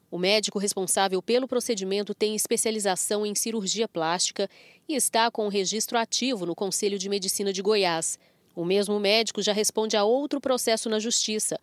O 0.10 0.18
médico 0.18 0.58
responsável 0.58 1.22
pelo 1.22 1.48
procedimento 1.48 2.16
tem 2.16 2.36
especialização 2.36 3.26
em 3.26 3.36
cirurgia 3.36 3.88
plástica 3.88 4.50
e 4.88 4.96
está 4.96 5.30
com 5.30 5.46
o 5.46 5.50
registro 5.50 5.98
ativo 5.98 6.46
no 6.46 6.56
Conselho 6.56 6.98
de 6.98 7.10
Medicina 7.10 7.54
de 7.54 7.62
Goiás. 7.62 8.18
O 8.56 8.66
mesmo 8.66 9.00
médico 9.00 9.42
já 9.42 9.54
responde 9.54 9.96
a 9.96 10.04
outro 10.04 10.42
processo 10.42 10.90
na 10.90 10.98
Justiça. 10.98 11.60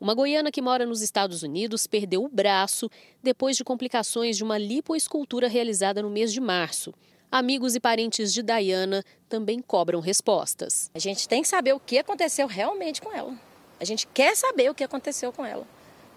Uma 0.00 0.14
goiana 0.14 0.52
que 0.52 0.62
mora 0.62 0.86
nos 0.86 1.02
Estados 1.02 1.42
Unidos 1.42 1.88
perdeu 1.88 2.22
o 2.22 2.28
braço 2.28 2.88
depois 3.20 3.56
de 3.56 3.64
complicações 3.64 4.36
de 4.36 4.44
uma 4.44 4.56
lipoescultura 4.56 5.48
realizada 5.48 6.00
no 6.00 6.10
mês 6.10 6.32
de 6.32 6.40
março. 6.40 6.94
Amigos 7.30 7.74
e 7.74 7.80
parentes 7.80 8.32
de 8.32 8.42
Diana 8.42 9.04
também 9.28 9.60
cobram 9.60 10.00
respostas. 10.00 10.90
A 10.94 10.98
gente 10.98 11.28
tem 11.28 11.42
que 11.42 11.48
saber 11.48 11.74
o 11.74 11.80
que 11.80 11.98
aconteceu 11.98 12.46
realmente 12.46 13.02
com 13.02 13.14
ela. 13.14 13.34
A 13.78 13.84
gente 13.84 14.06
quer 14.06 14.34
saber 14.34 14.70
o 14.70 14.74
que 14.74 14.82
aconteceu 14.82 15.30
com 15.30 15.44
ela. 15.44 15.66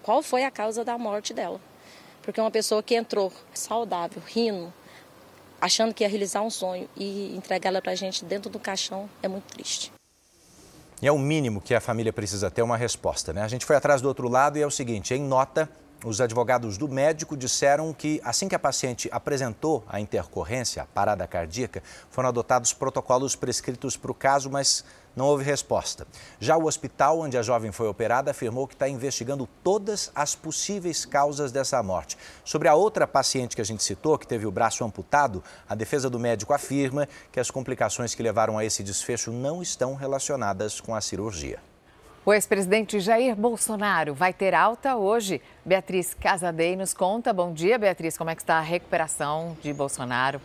Qual 0.02 0.24
foi 0.24 0.46
a 0.46 0.50
causa 0.50 0.86
da 0.86 0.98
morte 0.98 1.34
dela? 1.34 1.60
Porque 2.22 2.40
uma 2.40 2.50
pessoa 2.50 2.82
que 2.82 2.96
entrou 2.96 3.32
saudável, 3.54 4.22
rindo, 4.26 4.74
achando 5.60 5.94
que 5.94 6.02
ia 6.02 6.10
realizar 6.10 6.44
um 6.44 6.50
sonho 6.50 6.88
e 6.96 7.36
entregar 7.36 7.70
ela 7.70 7.82
para 7.82 7.92
a 7.92 7.96
gente 7.96 8.24
dentro 8.24 8.50
do 8.50 8.58
caixão 8.58 9.10
é 9.22 9.28
muito 9.28 9.54
triste. 9.54 9.92
E 11.02 11.08
é 11.08 11.12
o 11.12 11.20
mínimo 11.20 11.60
que 11.60 11.76
a 11.76 11.82
família 11.82 12.14
precisa 12.14 12.50
ter 12.50 12.62
uma 12.62 12.78
resposta, 12.78 13.34
né? 13.34 13.42
A 13.42 13.50
gente 13.50 13.66
foi 13.66 13.76
atrás 13.76 14.02
do 14.02 14.08
outro 14.08 14.30
lado 14.30 14.58
e 14.58 14.62
é 14.62 14.66
o 14.66 14.72
seguinte: 14.72 15.14
em 15.14 15.22
nota, 15.22 15.70
os 16.04 16.20
advogados 16.20 16.78
do 16.78 16.88
médico 16.88 17.38
disseram 17.38 17.94
que, 17.94 18.20
assim 18.24 18.48
que 18.48 18.56
a 18.56 18.60
paciente 18.60 19.08
apresentou 19.12 19.84
a 19.88 20.00
intercorrência, 20.00 20.82
a 20.82 20.86
parada 20.86 21.28
cardíaca, 21.28 21.84
foram 22.10 22.30
adotados 22.30 22.74
protocolos 22.74 23.36
prescritos 23.36 23.96
para 23.96 24.12
o 24.12 24.16
caso, 24.16 24.50
mas 24.50 24.84
não 25.16 25.26
houve 25.26 25.44
resposta. 25.44 26.08
Já 26.40 26.58
o 26.58 26.66
hospital 26.66 27.20
onde 27.20 27.38
a 27.38 27.42
jovem 27.42 27.72
foi 27.72 27.88
operada 27.88 28.32
afirmou 28.32 28.68
que 28.68 28.74
está 28.74 28.88
investigando 28.88 29.48
todas 29.64 30.12
as 30.16 30.36
possíveis 30.36 31.06
causas 31.06 31.52
dessa 31.52 31.82
morte. 31.84 32.18
Sobre 32.44 32.68
a 32.68 32.76
outra 32.76 33.06
paciente 33.06 33.56
que 33.56 33.62
a 33.62 33.66
gente 33.66 33.84
citou, 33.84 34.18
que 34.18 34.28
teve 34.28 34.46
o 34.46 34.52
braço 34.52 34.84
amputado, 34.84 35.44
a 35.68 35.76
defesa 35.76 36.10
do 36.10 36.20
médico 36.20 36.54
afirma 36.54 37.08
que 37.32 37.40
as 37.40 37.52
complicações 37.52 38.16
que 38.16 38.24
levaram 38.24 38.58
a 38.58 38.66
esse 38.66 38.84
desfecho 38.84 39.32
não 39.32 39.62
estão 39.62 39.96
relacionadas 39.96 40.80
com 40.80 40.96
a 40.96 41.02
cirurgia. 41.02 41.71
O 42.24 42.32
ex-presidente 42.32 43.00
Jair 43.00 43.36
Bolsonaro 43.36 44.14
vai 44.14 44.32
ter 44.32 44.54
alta 44.54 44.96
hoje. 44.96 45.42
Beatriz 45.66 46.14
Casadei 46.14 46.76
nos 46.76 46.94
conta. 46.94 47.34
Bom 47.34 47.52
dia, 47.52 47.80
Beatriz. 47.80 48.16
Como 48.16 48.30
é 48.30 48.36
que 48.36 48.44
está 48.44 48.60
a 48.60 48.62
recuperação 48.62 49.58
de 49.60 49.74
Bolsonaro? 49.74 50.40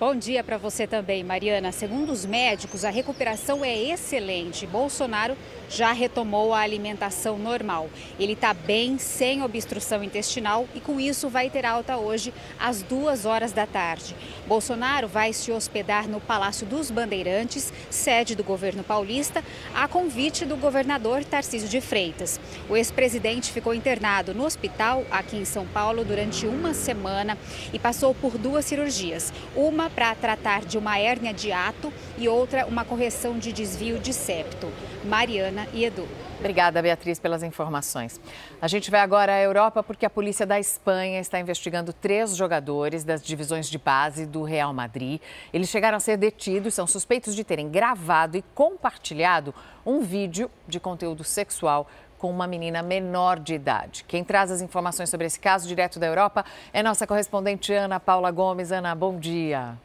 Bom 0.00 0.14
dia 0.14 0.44
para 0.44 0.56
você 0.56 0.86
também, 0.86 1.24
Mariana. 1.24 1.72
Segundo 1.72 2.12
os 2.12 2.24
médicos, 2.24 2.84
a 2.84 2.88
recuperação 2.88 3.64
é 3.64 3.76
excelente. 3.76 4.64
Bolsonaro 4.64 5.36
já 5.68 5.90
retomou 5.90 6.54
a 6.54 6.60
alimentação 6.60 7.36
normal. 7.36 7.90
Ele 8.16 8.34
está 8.34 8.54
bem, 8.54 8.96
sem 8.96 9.42
obstrução 9.42 10.04
intestinal 10.04 10.68
e 10.72 10.78
com 10.78 11.00
isso 11.00 11.28
vai 11.28 11.50
ter 11.50 11.66
alta 11.66 11.96
hoje 11.96 12.32
às 12.60 12.80
duas 12.80 13.26
horas 13.26 13.50
da 13.50 13.66
tarde. 13.66 14.14
Bolsonaro 14.46 15.08
vai 15.08 15.32
se 15.32 15.50
hospedar 15.50 16.08
no 16.08 16.20
Palácio 16.20 16.64
dos 16.64 16.92
Bandeirantes, 16.92 17.72
sede 17.90 18.36
do 18.36 18.44
governo 18.44 18.84
paulista, 18.84 19.42
a 19.74 19.88
convite 19.88 20.44
do 20.44 20.56
governador 20.56 21.24
Tarcísio 21.24 21.68
de 21.68 21.80
Freitas. 21.80 22.38
O 22.68 22.76
ex-presidente 22.76 23.50
ficou 23.50 23.74
internado 23.74 24.32
no 24.32 24.44
hospital 24.44 25.04
aqui 25.10 25.36
em 25.36 25.44
São 25.44 25.66
Paulo 25.66 26.04
durante 26.04 26.46
uma 26.46 26.72
semana 26.72 27.36
e 27.72 27.80
passou 27.80 28.14
por 28.14 28.38
duas 28.38 28.64
cirurgias. 28.64 29.32
Uma 29.56 29.87
para 29.90 30.14
tratar 30.14 30.64
de 30.64 30.78
uma 30.78 30.98
hérnia 30.98 31.32
de 31.32 31.52
ato 31.52 31.92
e 32.16 32.28
outra 32.28 32.66
uma 32.66 32.84
correção 32.84 33.38
de 33.38 33.52
desvio 33.52 33.98
de 33.98 34.12
septo. 34.12 34.70
Mariana 35.04 35.66
e 35.72 35.84
Edu. 35.84 36.06
Obrigada, 36.38 36.80
Beatriz, 36.80 37.18
pelas 37.18 37.42
informações. 37.42 38.20
A 38.62 38.68
gente 38.68 38.92
vai 38.92 39.00
agora 39.00 39.32
à 39.32 39.40
Europa 39.40 39.82
porque 39.82 40.06
a 40.06 40.10
polícia 40.10 40.46
da 40.46 40.58
Espanha 40.60 41.18
está 41.18 41.40
investigando 41.40 41.92
três 41.92 42.36
jogadores 42.36 43.02
das 43.02 43.20
divisões 43.20 43.68
de 43.68 43.76
base 43.76 44.24
do 44.24 44.44
Real 44.44 44.72
Madrid. 44.72 45.20
Eles 45.52 45.68
chegaram 45.68 45.96
a 45.96 46.00
ser 46.00 46.16
detidos, 46.16 46.74
são 46.74 46.86
suspeitos 46.86 47.34
de 47.34 47.42
terem 47.42 47.68
gravado 47.68 48.36
e 48.36 48.44
compartilhado 48.54 49.52
um 49.84 50.00
vídeo 50.00 50.48
de 50.68 50.78
conteúdo 50.78 51.24
sexual 51.24 51.88
com 52.18 52.30
uma 52.30 52.46
menina 52.46 52.82
menor 52.82 53.38
de 53.38 53.54
idade. 53.54 54.04
Quem 54.06 54.24
traz 54.24 54.50
as 54.50 54.60
informações 54.60 55.08
sobre 55.08 55.26
esse 55.26 55.38
caso 55.38 55.66
direto 55.66 55.98
da 55.98 56.06
Europa 56.06 56.44
é 56.72 56.82
nossa 56.82 57.06
correspondente 57.06 57.72
Ana 57.72 58.00
Paula 58.00 58.30
Gomes. 58.30 58.72
Ana, 58.72 58.94
bom 58.94 59.18
dia. 59.18 59.78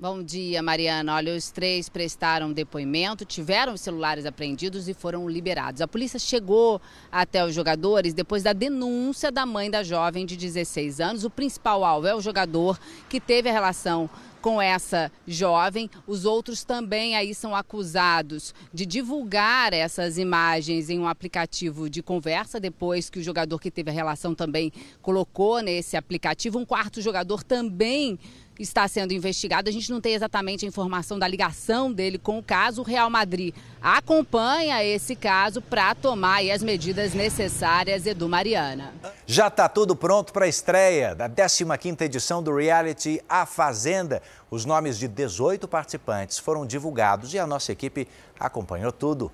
Bom 0.00 0.22
dia, 0.22 0.62
Mariana. 0.62 1.14
Olha, 1.14 1.36
os 1.36 1.50
três 1.50 1.90
prestaram 1.90 2.50
depoimento, 2.54 3.22
tiveram 3.26 3.74
os 3.74 3.82
celulares 3.82 4.24
apreendidos 4.24 4.88
e 4.88 4.94
foram 4.94 5.28
liberados. 5.28 5.82
A 5.82 5.86
polícia 5.86 6.18
chegou 6.18 6.80
até 7.12 7.44
os 7.44 7.54
jogadores 7.54 8.14
depois 8.14 8.42
da 8.42 8.54
denúncia 8.54 9.30
da 9.30 9.44
mãe 9.44 9.70
da 9.70 9.82
jovem 9.82 10.24
de 10.24 10.38
16 10.38 11.02
anos. 11.02 11.22
O 11.22 11.28
principal 11.28 11.84
alvo 11.84 12.06
é 12.06 12.14
o 12.14 12.20
jogador 12.22 12.80
que 13.10 13.20
teve 13.20 13.50
a 13.50 13.52
relação 13.52 14.08
com 14.40 14.60
essa 14.60 15.10
jovem. 15.26 15.90
Os 16.06 16.24
outros 16.24 16.64
também 16.64 17.16
aí 17.16 17.34
são 17.34 17.54
acusados 17.54 18.54
de 18.72 18.86
divulgar 18.86 19.72
essas 19.72 20.18
imagens 20.18 20.90
em 20.90 20.98
um 20.98 21.06
aplicativo 21.06 21.88
de 21.88 22.02
conversa, 22.02 22.58
depois 22.58 23.10
que 23.10 23.18
o 23.18 23.22
jogador 23.22 23.58
que 23.58 23.70
teve 23.70 23.90
a 23.90 23.94
relação 23.94 24.34
também 24.34 24.72
colocou 25.02 25.60
nesse 25.60 25.96
aplicativo. 25.96 26.58
Um 26.58 26.66
quarto 26.66 27.00
jogador 27.00 27.42
também 27.42 28.18
está 28.58 28.86
sendo 28.86 29.12
investigado. 29.12 29.68
A 29.68 29.72
gente 29.72 29.90
não 29.90 30.00
tem 30.00 30.14
exatamente 30.14 30.64
a 30.64 30.68
informação 30.68 31.18
da 31.18 31.26
ligação 31.26 31.92
dele 31.92 32.18
com 32.18 32.38
o 32.38 32.42
caso. 32.42 32.82
O 32.82 32.84
Real 32.84 33.08
Madrid 33.08 33.54
acompanha 33.80 34.84
esse 34.84 35.16
caso 35.16 35.62
para 35.62 35.94
tomar 35.94 36.42
as 36.50 36.62
medidas 36.62 37.14
necessárias, 37.14 38.06
Edu 38.06 38.28
Mariana. 38.28 38.92
Já 39.26 39.48
está 39.48 39.68
tudo 39.68 39.96
pronto 39.96 40.32
para 40.32 40.44
a 40.44 40.48
estreia 40.48 41.14
da 41.14 41.28
15ª 41.28 42.02
edição 42.02 42.42
do 42.42 42.54
reality 42.54 43.22
A 43.28 43.46
Fazenda. 43.46 44.22
Os 44.50 44.64
nomes 44.64 44.98
de 44.98 45.08
18 45.08 45.66
participantes 45.68 46.38
foram 46.38 46.66
divulgados 46.66 47.32
e 47.32 47.38
a 47.38 47.46
nossa 47.46 47.72
equipe 47.72 48.06
acompanhou 48.38 48.92
tudo. 48.92 49.30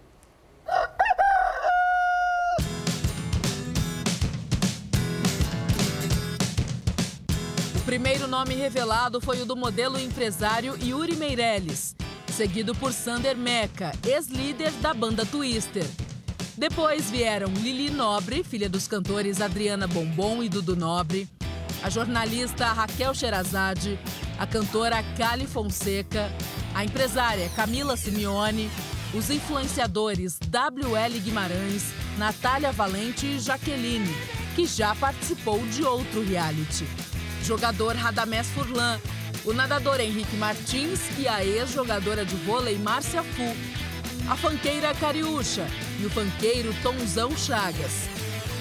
Nome 8.39 8.55
revelado 8.55 9.19
foi 9.19 9.41
o 9.41 9.47
do 9.47 9.57
modelo 9.57 9.99
empresário 9.99 10.77
Yuri 10.83 11.17
Meirelles, 11.17 11.97
seguido 12.31 12.75
por 12.75 12.93
Sander 12.93 13.35
Meca, 13.35 13.93
ex-líder 14.07 14.71
da 14.73 14.93
banda 14.93 15.25
Twister. 15.25 15.87
Depois 16.55 17.11
vieram 17.11 17.49
Lili 17.49 17.89
Nobre, 17.89 18.45
filha 18.45 18.69
dos 18.69 18.87
cantores 18.87 19.41
Adriana 19.41 19.87
Bombom 19.87 20.43
e 20.43 20.51
Dudu 20.51 20.77
Nobre, 20.77 21.27
a 21.83 21.89
jornalista 21.89 22.67
Raquel 22.75 23.15
Sherazade, 23.15 23.99
a 24.39 24.47
cantora 24.47 25.03
Kali 25.17 25.47
Fonseca, 25.47 26.31
a 26.75 26.85
empresária 26.85 27.49
Camila 27.57 27.97
Simeone, 27.97 28.71
os 29.15 29.31
influenciadores 29.31 30.39
WL 30.45 31.21
Guimarães, 31.25 31.85
Natália 32.19 32.71
Valente 32.71 33.25
e 33.25 33.39
Jaqueline, 33.39 34.15
que 34.55 34.67
já 34.67 34.95
participou 34.95 35.59
de 35.69 35.83
outro 35.85 36.23
reality 36.23 36.85
jogador 37.47 37.95
Radamés 37.95 38.49
Furlan, 38.49 39.01
o 39.45 39.53
nadador 39.53 40.01
Henrique 40.01 40.35
Martins 40.37 41.01
e 41.17 41.29
a 41.29 41.45
ex-jogadora 41.45 42.25
de 42.25 42.35
vôlei 42.35 42.77
Márcia 42.77 43.23
Fu, 43.23 43.55
a 44.29 44.37
fanqueira 44.37 44.93
Cariúcha 44.93 45.65
e 46.01 46.05
o 46.05 46.11
fanqueiro 46.11 46.75
Tonzão 46.83 47.37
Chagas, 47.37 48.09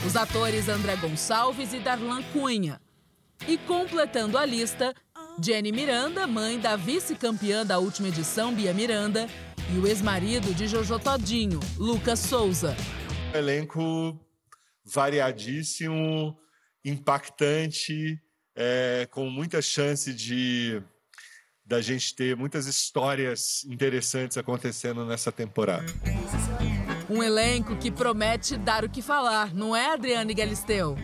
os 0.06 0.16
atores 0.16 0.70
André 0.70 0.96
Gonçalves 0.98 1.74
e 1.74 1.80
Darlan 1.80 2.22
Cunha. 2.32 2.80
E 3.48 3.58
completando 3.58 4.38
a 4.38 4.46
lista, 4.46 4.94
Jenny 5.42 5.72
Miranda, 5.72 6.28
mãe 6.28 6.60
da 6.60 6.76
vice-campeã 6.76 7.66
da 7.66 7.80
última 7.80 8.10
edição, 8.10 8.54
Bia 8.54 8.74
Miranda, 8.74 9.28
e 9.74 9.80
o 9.80 9.88
ex-marido 9.88 10.54
de 10.54 10.68
Jojo 10.68 11.00
Todinho, 11.00 11.60
Lucas 11.76 12.20
Souza. 12.20 12.78
Elenco 13.34 14.20
variadíssimo, 14.86 16.38
impactante, 16.86 18.22
é, 18.56 19.08
com 19.12 19.30
muita 19.30 19.62
chance 19.62 20.14
de 20.14 20.82
da 21.66 21.82
gente 21.82 22.14
ter 22.14 22.36
muitas 22.36 22.68
histórias 22.68 23.66
interessantes 23.66 24.38
acontecendo 24.38 25.04
nessa 25.04 25.32
temporada. 25.32 25.92
Um 27.10 27.24
elenco 27.24 27.76
que 27.78 27.90
promete 27.90 28.56
dar 28.56 28.86
o 28.86 28.90
que 28.90 29.02
falar, 29.02 29.54
não 29.54 29.76
é, 29.76 29.94
Adriane 29.94 30.34
Galisteu? 30.34 30.96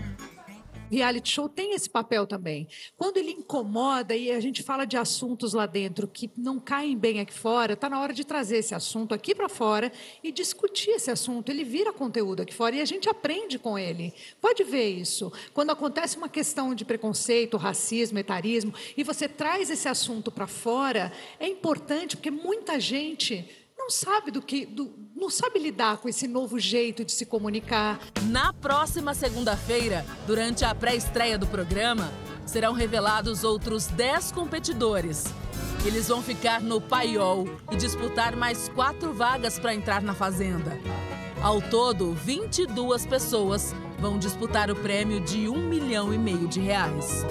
Reality 0.91 1.29
show 1.31 1.48
tem 1.48 1.74
esse 1.74 1.89
papel 1.89 2.27
também. 2.27 2.67
Quando 2.98 3.17
ele 3.17 3.31
incomoda 3.31 4.15
e 4.15 4.31
a 4.31 4.39
gente 4.39 4.62
fala 4.62 4.86
de 4.86 4.98
assuntos 4.98 5.53
lá 5.53 5.65
dentro 5.65 6.07
que 6.07 6.29
não 6.38 6.60
caem 6.60 6.98
bem 6.98 7.19
aqui 7.19 7.33
fora, 7.33 7.74
está 7.74 7.89
na 7.89 8.00
hora 8.00 8.13
de 8.13 8.25
trazer 8.25 8.57
esse 8.57 8.75
assunto 8.75 9.13
aqui 9.13 9.33
para 9.33 9.48
fora 9.48 9.91
e 10.24 10.31
discutir 10.31 10.91
esse 10.91 11.10
assunto. 11.10 11.50
Ele 11.50 11.63
vira 11.63 11.93
conteúdo 11.93 12.41
aqui 12.41 12.53
fora 12.53 12.75
e 12.75 12.81
a 12.81 12.86
gente 12.86 13.10
aprende 13.10 13.57
com 13.57 13.79
ele. 13.79 14.13
Pode 14.41 14.63
ver 14.63 14.89
isso. 14.89 15.31
Quando 15.53 15.71
acontece 15.71 16.17
uma 16.17 16.29
questão 16.29 16.75
de 16.75 16.83
preconceito, 16.83 17.57
racismo, 17.57 18.19
etarismo, 18.19 18.74
e 18.98 19.03
você 19.03 19.27
traz 19.27 19.69
esse 19.69 19.88
assunto 19.88 20.31
para 20.31 20.48
fora, 20.48 21.12
é 21.39 21.48
importante 21.48 22.17
porque 22.17 22.31
muita 22.31 22.79
gente 22.79 23.48
não 23.81 23.89
sabe 23.89 24.29
do 24.29 24.43
que, 24.43 24.63
do, 24.63 24.93
não 25.15 25.27
sabe 25.27 25.57
lidar 25.57 25.97
com 25.97 26.07
esse 26.07 26.27
novo 26.27 26.59
jeito 26.59 27.03
de 27.03 27.11
se 27.11 27.25
comunicar. 27.25 28.00
Na 28.27 28.53
próxima 28.53 29.15
segunda-feira, 29.15 30.05
durante 30.27 30.63
a 30.63 30.75
pré-estreia 30.75 31.35
do 31.35 31.47
programa, 31.47 32.13
serão 32.45 32.73
revelados 32.73 33.43
outros 33.43 33.88
10 33.88 34.33
competidores. 34.33 35.25
Eles 35.83 36.09
vão 36.09 36.21
ficar 36.21 36.61
no 36.61 36.79
paiol 36.79 37.50
e 37.71 37.75
disputar 37.75 38.35
mais 38.35 38.69
quatro 38.69 39.13
vagas 39.13 39.57
para 39.57 39.73
entrar 39.73 40.03
na 40.03 40.13
fazenda. 40.13 40.77
Ao 41.41 41.59
todo, 41.59 42.13
22 42.13 43.07
pessoas 43.07 43.73
vão 43.97 44.19
disputar 44.19 44.69
o 44.69 44.75
prêmio 44.75 45.19
de 45.21 45.50
um 45.50 45.57
milhão 45.57 46.13
e 46.13 46.19
meio 46.19 46.47
de 46.47 46.59
reais. 46.59 47.25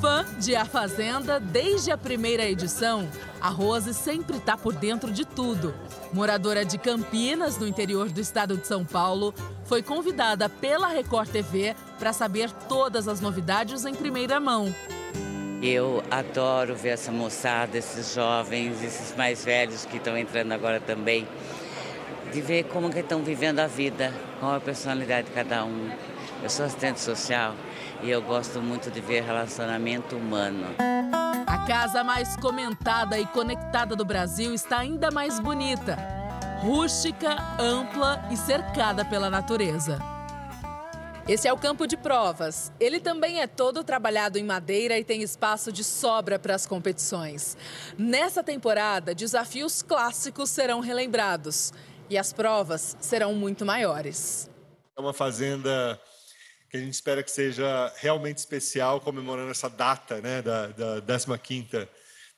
Fã 0.00 0.24
de 0.38 0.54
A 0.54 0.64
Fazenda 0.64 1.40
desde 1.40 1.90
a 1.90 1.96
primeira 1.96 2.44
edição, 2.44 3.08
a 3.40 3.48
Rose 3.48 3.94
sempre 3.94 4.36
está 4.36 4.56
por 4.56 4.72
dentro 4.72 5.10
de 5.10 5.24
tudo. 5.24 5.74
Moradora 6.12 6.64
de 6.64 6.76
Campinas, 6.78 7.56
no 7.56 7.66
interior 7.66 8.10
do 8.10 8.20
estado 8.20 8.56
de 8.56 8.66
São 8.66 8.84
Paulo, 8.84 9.34
foi 9.64 9.82
convidada 9.82 10.48
pela 10.48 10.88
Record 10.88 11.30
TV 11.30 11.74
para 11.98 12.12
saber 12.12 12.50
todas 12.68 13.08
as 13.08 13.20
novidades 13.20 13.84
em 13.84 13.94
primeira 13.94 14.38
mão. 14.38 14.74
Eu 15.62 16.02
adoro 16.10 16.74
ver 16.74 16.90
essa 16.90 17.10
moçada, 17.10 17.78
esses 17.78 18.14
jovens, 18.14 18.82
esses 18.82 19.16
mais 19.16 19.44
velhos 19.44 19.86
que 19.86 19.96
estão 19.96 20.16
entrando 20.18 20.52
agora 20.52 20.78
também, 20.80 21.26
de 22.32 22.40
ver 22.42 22.64
como 22.64 22.90
que 22.90 22.98
estão 23.00 23.22
vivendo 23.22 23.60
a 23.60 23.66
vida, 23.66 24.12
qual 24.40 24.54
a 24.56 24.60
personalidade 24.60 25.28
de 25.28 25.32
cada 25.32 25.64
um. 25.64 25.90
Eu 26.42 26.50
sou 26.50 26.66
assistente 26.66 27.00
social 27.00 27.54
e 28.04 28.10
eu 28.10 28.20
gosto 28.20 28.60
muito 28.60 28.90
de 28.90 29.00
ver 29.00 29.22
relacionamento 29.22 30.14
humano. 30.14 30.66
A 31.46 31.66
casa 31.66 32.04
mais 32.04 32.36
comentada 32.36 33.18
e 33.18 33.24
conectada 33.26 33.96
do 33.96 34.04
Brasil 34.04 34.52
está 34.52 34.80
ainda 34.80 35.10
mais 35.10 35.40
bonita. 35.40 35.96
Rústica, 36.60 37.34
ampla 37.58 38.28
e 38.30 38.36
cercada 38.36 39.06
pela 39.06 39.30
natureza. 39.30 39.98
Esse 41.26 41.48
é 41.48 41.52
o 41.52 41.56
campo 41.56 41.86
de 41.86 41.96
provas. 41.96 42.70
Ele 42.78 43.00
também 43.00 43.40
é 43.40 43.46
todo 43.46 43.82
trabalhado 43.82 44.38
em 44.38 44.44
madeira 44.44 44.98
e 44.98 45.04
tem 45.04 45.22
espaço 45.22 45.72
de 45.72 45.82
sobra 45.82 46.38
para 46.38 46.54
as 46.54 46.66
competições. 46.66 47.56
Nessa 47.96 48.44
temporada, 48.44 49.14
desafios 49.14 49.80
clássicos 49.80 50.50
serão 50.50 50.80
relembrados 50.80 51.72
e 52.10 52.18
as 52.18 52.34
provas 52.34 52.98
serão 53.00 53.32
muito 53.32 53.64
maiores. 53.64 54.50
É 54.94 55.00
uma 55.00 55.14
fazenda 55.14 55.98
que 56.74 56.78
a 56.78 56.80
gente 56.80 56.94
espera 56.94 57.22
que 57.22 57.30
seja 57.30 57.92
realmente 57.98 58.38
especial, 58.38 59.00
comemorando 59.00 59.48
essa 59.48 59.70
data 59.70 60.20
né, 60.20 60.42
da, 60.42 60.66
da 60.66 61.00
15ª 61.00 61.88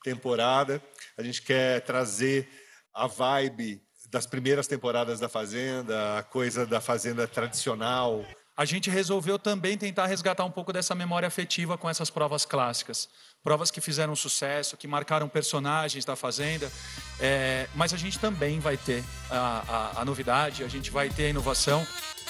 temporada. 0.04 0.82
A 1.16 1.22
gente 1.22 1.40
quer 1.40 1.80
trazer 1.80 2.46
a 2.92 3.06
vibe 3.06 3.80
das 4.10 4.26
primeiras 4.26 4.66
temporadas 4.66 5.18
da 5.18 5.26
Fazenda, 5.26 6.18
a 6.18 6.22
coisa 6.22 6.66
da 6.66 6.82
Fazenda 6.82 7.26
tradicional. 7.26 8.26
A 8.54 8.66
gente 8.66 8.90
resolveu 8.90 9.38
também 9.38 9.78
tentar 9.78 10.04
resgatar 10.04 10.44
um 10.44 10.50
pouco 10.50 10.70
dessa 10.70 10.94
memória 10.94 11.26
afetiva 11.26 11.78
com 11.78 11.88
essas 11.88 12.10
provas 12.10 12.44
clássicas. 12.44 13.08
Provas 13.42 13.70
que 13.70 13.80
fizeram 13.80 14.14
sucesso, 14.14 14.76
que 14.76 14.86
marcaram 14.86 15.30
personagens 15.30 16.04
da 16.04 16.14
Fazenda. 16.14 16.70
É, 17.18 17.70
mas 17.74 17.94
a 17.94 17.96
gente 17.96 18.18
também 18.18 18.60
vai 18.60 18.76
ter 18.76 19.02
a, 19.30 19.94
a, 19.96 20.00
a 20.02 20.04
novidade, 20.04 20.62
a 20.62 20.68
gente 20.68 20.90
vai 20.90 21.08
ter 21.08 21.24
a 21.24 21.28
inovação. 21.30 21.86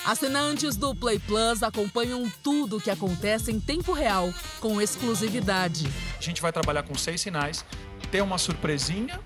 Assinantes 0.07 0.77
do 0.77 0.95
Play 0.95 1.19
Plus 1.19 1.65
acompanham 1.65 2.31
tudo 2.41 2.77
o 2.77 2.81
que 2.81 2.93
acontece 2.93 3.51
em 3.51 3.59
tempo 3.59 3.93
real, 3.93 4.33
com 4.61 4.81
exclusividade. 4.81 5.93
A 6.17 6.23
gente 6.23 6.41
vai 6.41 6.53
trabalhar 6.53 6.85
com 6.85 6.95
seis 6.95 7.21
sinais, 7.21 7.65
ter 8.09 8.23
uma 8.23 8.39
surpresinha, 8.39 9.19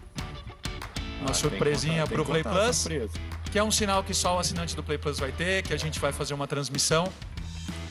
uma 1.20 1.32
ah, 1.32 1.34
surpresinha 1.34 2.06
para 2.06 2.22
o 2.22 2.24
Play 2.24 2.42
Plus, 2.42 2.86
que 3.52 3.58
é 3.58 3.62
um 3.62 3.70
sinal 3.70 4.02
que 4.02 4.14
só 4.14 4.36
o 4.36 4.38
assinante 4.38 4.74
do 4.74 4.82
Play 4.82 4.96
Plus 4.96 5.18
vai 5.18 5.30
ter, 5.32 5.62
que 5.62 5.74
a 5.74 5.76
gente 5.76 6.00
vai 6.00 6.12
fazer 6.12 6.32
uma 6.32 6.46
transmissão 6.46 7.12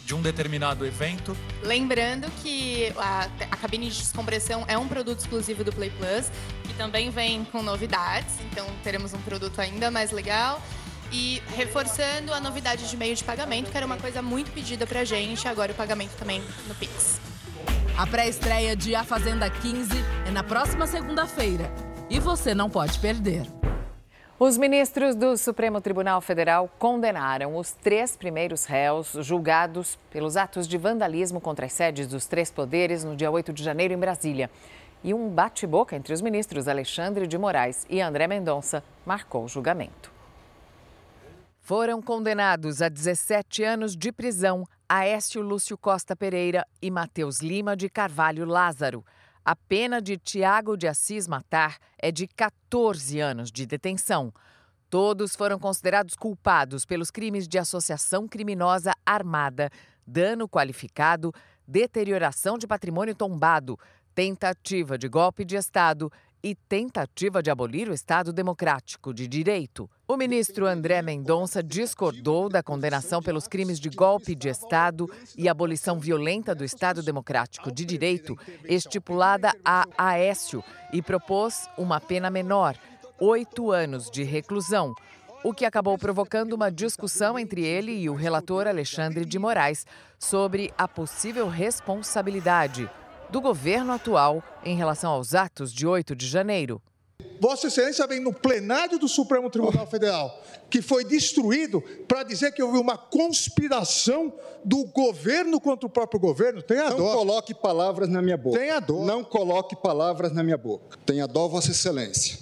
de 0.04 0.16
um 0.16 0.22
determinado 0.24 0.84
evento. 0.84 1.38
Lembrando 1.62 2.28
que 2.42 2.92
a, 2.98 3.30
a, 3.52 3.58
cabine 3.58 3.88
de 3.92 4.00
descompressão 4.00 4.66
é 4.68 4.76
um 4.76 4.88
produto 4.88 5.20
exclusivo 5.20 5.64
do 5.64 5.72
Play 5.72 5.92
Plus, 5.92 6.32
que 6.64 6.74
também 6.74 7.12
vem 7.12 7.46
com 7.46 7.62
novidades, 7.62 8.34
então 8.52 8.66
teremos 8.84 9.14
um 9.14 9.22
produto 9.22 9.60
ainda 9.62 9.92
mais 9.92 10.10
legal. 10.10 10.60
E 11.12 11.42
reforçando 11.56 12.34
a 12.34 12.40
novidade 12.40 12.88
de 12.88 12.96
meio 12.96 13.16
de 13.16 13.24
pagamento, 13.24 13.72
que 13.72 13.78
era 13.78 13.86
uma 13.86 13.98
coisa 13.98 14.22
muito 14.22 14.52
pedida 14.52 14.86
pra 14.86 15.04
gente, 15.04 15.48
agora 15.48 15.72
o 15.72 15.76
pagamento 15.76 16.16
também 16.18 16.42
no 16.68 16.76
Pix. 16.76 17.20
A 17.98 18.08
pré-estreia 18.08 18.76
de 18.76 18.96
A 18.96 19.04
Fazenda 19.04 19.50
15 19.50 19.92
é 20.28 20.32
na 20.32 20.44
próxima 20.44 20.88
segunda-feira 20.88 21.70
e 22.10 22.20
você 22.20 22.54
não 22.54 22.70
pode 22.70 22.98
perder. 23.00 23.46
Os 24.40 24.58
ministros 24.58 25.16
do 25.16 25.36
Supremo 25.36 25.82
Tribunal 25.82 26.22
Federal 26.22 26.70
condenaram 26.80 27.58
os 27.58 27.74
três 27.74 28.16
primeiros 28.16 28.64
réus 28.64 29.12
julgados 29.20 30.00
pelos 30.10 30.38
atos 30.38 30.66
de 30.66 30.78
vandalismo 30.78 31.42
contra 31.42 31.66
as 31.66 31.74
sedes 31.74 32.08
dos 32.08 32.26
três 32.26 32.50
poderes 32.50 33.04
no 33.04 33.18
dia 33.18 33.30
8 33.30 33.52
de 33.52 33.62
janeiro 33.62 33.94
em 33.94 33.98
Brasília. 33.98 34.50
E 35.04 35.14
um 35.14 35.28
bate-boca 35.28 35.94
entre 35.94 36.14
os 36.14 36.22
ministros 36.22 36.70
Alexandre 36.70 37.28
de 37.28 37.38
Moraes 37.38 37.86
e 37.90 38.00
André 38.00 38.28
Mendonça 38.28 38.82
marcou 39.06 39.44
o 39.44 39.50
julgamento. 39.50 40.19
Foram 41.70 42.02
condenados 42.02 42.82
a 42.82 42.90
17 42.90 43.64
anos 43.64 43.96
de 43.96 44.12
prisão 44.12 44.66
Aécio 44.90 45.40
Lúcio 45.40 45.78
Costa 45.78 46.16
Pereira 46.16 46.66
e 46.82 46.90
Matheus 46.90 47.42
Lima 47.42 47.78
de 47.78 47.88
Carvalho 47.88 48.44
Lázaro. 48.44 49.06
A 49.46 49.56
pena 49.56 50.02
de 50.02 50.18
Tiago 50.18 50.76
de 50.76 50.88
Assis 50.88 51.28
Matar 51.28 51.78
é 52.00 52.12
de 52.12 52.26
14 52.26 53.20
anos 53.20 53.52
de 53.52 53.68
detenção. 53.68 54.34
Todos 54.90 55.36
foram 55.36 55.60
considerados 55.60 56.16
culpados 56.16 56.88
pelos 56.88 57.12
crimes 57.12 57.48
de 57.48 57.60
associação 57.60 58.28
criminosa 58.28 58.92
armada, 59.06 59.70
dano 60.08 60.50
qualificado, 60.50 61.32
deterioração 61.68 62.58
de 62.58 62.66
patrimônio 62.66 63.14
tombado, 63.14 63.78
tentativa 64.16 64.98
de 64.98 65.08
golpe 65.08 65.46
de 65.46 65.56
Estado 65.56 66.12
e 66.44 66.56
tentativa 66.56 67.44
de 67.44 67.52
abolir 67.52 67.90
o 67.90 67.94
Estado 67.94 68.32
Democrático 68.32 69.14
de 69.14 69.28
Direito. 69.28 69.90
O 70.08 70.16
ministro 70.16 70.66
André 70.66 71.02
Mendonça 71.02 71.62
discordou 71.62 72.50
da 72.50 72.64
condenação 72.64 73.22
pelos 73.22 73.48
crimes 73.48 73.80
de 73.80 73.90
golpe 73.90 74.34
de 74.34 74.48
Estado 74.50 75.10
e 75.38 75.50
abolição 75.50 76.00
violenta 76.00 76.56
do 76.56 76.64
Estado 76.64 77.04
Democrático 77.04 77.72
de 77.72 77.86
Direito, 77.86 78.38
estipulada 78.64 79.54
a 79.64 79.86
Aécio, 79.98 80.64
e 80.92 81.02
propôs 81.02 81.68
uma 81.78 82.00
pena 82.00 82.30
menor, 82.30 82.76
oito 83.20 83.72
anos 83.72 84.10
de 84.10 84.24
reclusão, 84.24 84.96
o 85.44 85.54
que 85.54 85.66
acabou 85.66 85.98
provocando 85.98 86.54
uma 86.54 86.72
discussão 86.72 87.38
entre 87.38 87.64
ele 87.64 87.92
e 87.92 88.10
o 88.10 88.16
relator 88.16 88.68
Alexandre 88.68 89.24
de 89.26 89.40
Moraes 89.40 89.86
sobre 90.18 90.74
a 90.78 90.88
possível 90.88 91.48
responsabilidade 91.48 92.90
do 93.30 93.42
governo 93.42 93.94
atual 93.94 94.44
em 94.64 94.76
relação 94.76 95.12
aos 95.12 95.36
atos 95.36 95.72
de 95.72 95.86
8 95.86 96.16
de 96.16 96.28
janeiro. 96.28 96.82
Vossa 97.40 97.68
Excelência 97.68 98.06
vem 98.08 98.20
no 98.20 98.34
plenário 98.34 99.00
do 99.00 99.08
Supremo 99.08 99.50
Tribunal 99.50 99.88
Federal, 99.88 100.42
que 100.70 100.82
foi 100.82 101.04
destruído, 101.06 101.82
para 102.08 102.24
dizer 102.24 102.52
que 102.52 102.62
houve 102.62 102.78
uma 102.78 102.98
conspiração 102.98 104.34
do 104.64 104.86
governo 104.86 105.60
contra 105.60 105.88
o 105.88 105.90
próprio 105.90 106.20
governo. 106.20 106.62
Tenha 106.62 106.90
Não 106.90 106.98
dó. 106.98 107.04
Não 107.06 107.14
coloque 107.18 107.54
palavras 107.54 108.10
na 108.10 108.22
minha 108.22 108.38
boca. 108.38 108.60
Tenha 108.60 108.80
dó. 108.80 109.06
Não 109.06 109.24
coloque 109.24 109.76
palavras 109.76 110.34
na 110.34 110.44
minha 110.44 110.58
boca. 110.58 110.98
Tenha 111.06 111.28
dó, 111.28 111.48
Vossa 111.48 111.72
Excelência. 111.72 112.40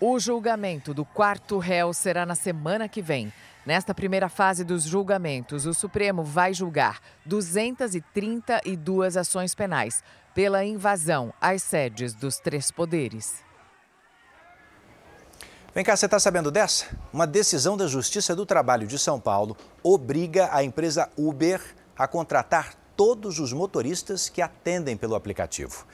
O 0.00 0.18
julgamento 0.18 0.92
do 0.92 1.04
quarto 1.04 1.58
réu 1.58 1.92
será 1.92 2.26
na 2.26 2.34
semana 2.34 2.88
que 2.88 3.00
vem. 3.00 3.32
Nesta 3.64 3.94
primeira 3.94 4.28
fase 4.28 4.64
dos 4.64 4.82
julgamentos, 4.82 5.66
o 5.66 5.74
Supremo 5.74 6.24
vai 6.24 6.52
julgar 6.52 7.00
232 7.24 9.16
ações 9.16 9.54
penais 9.54 10.02
pela 10.34 10.64
invasão 10.64 11.32
às 11.40 11.62
sedes 11.62 12.12
dos 12.12 12.38
três 12.38 12.72
poderes. 12.72 13.36
Vem 15.72 15.84
cá, 15.84 15.96
você 15.96 16.06
está 16.06 16.18
sabendo 16.18 16.50
dessa? 16.50 16.86
Uma 17.12 17.26
decisão 17.26 17.76
da 17.76 17.86
Justiça 17.86 18.34
do 18.34 18.44
Trabalho 18.44 18.86
de 18.86 18.98
São 18.98 19.20
Paulo 19.20 19.56
obriga 19.80 20.48
a 20.52 20.64
empresa 20.64 21.08
Uber 21.16 21.62
a 21.96 22.08
contratar 22.08 22.74
todos 22.96 23.38
os 23.38 23.52
motoristas 23.52 24.28
que 24.28 24.42
atendem 24.42 24.96
pelo 24.96 25.14
aplicativo. 25.14 25.86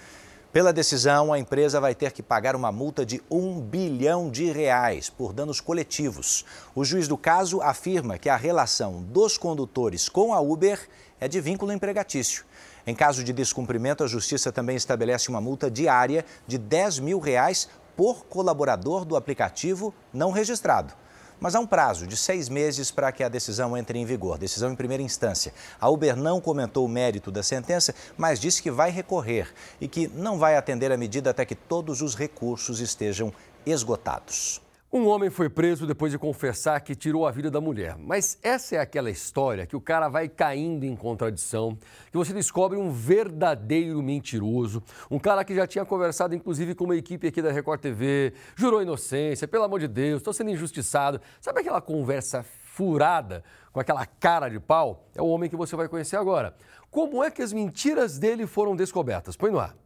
Pela 0.51 0.73
decisão, 0.73 1.31
a 1.31 1.39
empresa 1.39 1.79
vai 1.79 1.95
ter 1.95 2.11
que 2.11 2.23
pagar 2.23 2.57
uma 2.57 2.73
multa 2.73 3.05
de 3.05 3.21
um 3.31 3.61
bilhão 3.61 4.31
de 4.31 4.51
reais 4.51 5.11
por 5.11 5.35
danos 5.35 5.61
coletivos. 5.61 6.43
O 6.75 6.87
juiz 6.87 7.07
do 7.07 7.19
caso 7.19 7.61
afirma 7.61 8.17
que 8.17 8.31
a 8.31 8.37
relação 8.37 9.03
dos 9.03 9.37
condutores 9.37 10.09
com 10.09 10.33
a 10.33 10.41
Uber 10.41 10.89
é 11.21 11.29
de 11.29 11.39
vínculo 11.39 11.71
empregatício. 11.71 12.47
Em 12.87 12.95
caso 12.95 13.23
de 13.23 13.31
descumprimento, 13.31 14.03
a 14.03 14.07
justiça 14.07 14.51
também 14.51 14.75
estabelece 14.75 15.29
uma 15.29 15.41
multa 15.41 15.71
diária 15.71 16.25
de 16.47 16.57
10 16.57 17.01
mil 17.01 17.19
reais 17.19 17.69
por 17.95 18.25
colaborador 18.25 19.05
do 19.05 19.17
aplicativo 19.17 19.93
não 20.15 20.31
registrado. 20.31 20.95
Mas 21.41 21.55
há 21.55 21.61
um 21.61 21.67
prazo 21.67 22.07
de 22.07 22.17
seis 22.17 22.49
meses 22.49 22.91
para 22.91 23.13
que 23.13 23.23
a 23.23 23.29
decisão 23.29 23.77
entre 23.77 23.99
em 23.99 24.05
vigor, 24.05 24.39
decisão 24.39 24.73
em 24.73 24.77
primeira 24.77 25.03
instância. 25.03 25.53
A 25.81 25.89
Uber 25.89 26.17
não 26.17 26.41
comentou 26.41 26.85
o 26.85 26.89
mérito 26.89 27.31
da 27.31 27.43
sentença, 27.43 27.95
mas 28.17 28.41
disse 28.41 28.63
que 28.63 28.71
vai 28.71 28.91
recorrer 28.91 29.53
e 29.81 29.87
que 29.87 30.09
não 30.09 30.39
vai 30.39 30.57
atender 30.57 30.91
a 30.91 30.97
medida 30.97 31.31
até 31.31 31.45
que 31.45 31.55
todos 31.55 32.03
os 32.03 32.15
recursos 32.15 32.81
estejam 32.81 33.33
esgotados. 33.65 34.61
Um 34.91 35.07
homem 35.07 35.29
foi 35.29 35.51
preso 35.51 35.87
depois 35.87 36.13
de 36.13 36.19
confessar 36.19 36.81
que 36.81 36.95
tirou 36.95 37.27
a 37.27 37.31
vida 37.31 37.51
da 37.51 37.61
mulher. 37.61 37.95
Mas 37.99 38.39
essa 38.43 38.77
é 38.77 38.79
aquela 38.79 39.11
história 39.11 39.67
que 39.67 39.77
o 39.77 39.81
cara 39.83 40.09
vai 40.09 40.31
caindo 40.31 40.85
em 40.85 40.97
contradição, 40.97 41.77
que 42.11 42.17
você 42.17 42.33
descobre 42.33 42.79
um 42.79 42.91
verdadeiro 42.91 44.03
mentiroso, 44.03 44.83
um 45.11 45.19
cara 45.19 45.45
que 45.45 45.55
já 45.55 45.67
tinha 45.67 45.85
conversado 45.85 46.35
inclusive 46.35 46.75
com 46.75 46.85
uma 46.85 46.97
equipe 46.97 47.27
aqui 47.27 47.43
da 47.43 47.53
Record 47.53 47.83
TV, 47.83 48.33
jurou 48.57 48.81
inocência, 48.81 49.47
pelo 49.47 49.65
amor 49.65 49.79
de 49.79 49.89
Deus, 49.89 50.21
estou 50.21 50.33
sendo 50.33 50.49
injustiçado. 50.53 51.21
Sabe 51.39 51.61
aquela 51.61 51.83
conversa 51.83 52.43
furada, 52.43 53.45
com 53.71 53.81
aquela 53.81 54.07
cara 54.07 54.49
de 54.49 54.59
pau? 54.59 55.07
É 55.15 55.21
o 55.21 55.27
homem 55.27 55.51
que 55.51 55.57
você 55.57 55.77
vai 55.77 55.87
conhecer 55.87 56.17
agora. 56.17 56.57
Como 56.91 57.23
é 57.23 57.31
que 57.31 57.43
as 57.43 57.53
mentiras 57.53 58.19
dele 58.19 58.47
foram 58.47 58.75
descobertas? 58.75 59.37
Põe 59.37 59.51
no 59.51 59.59
ar. 59.59 59.77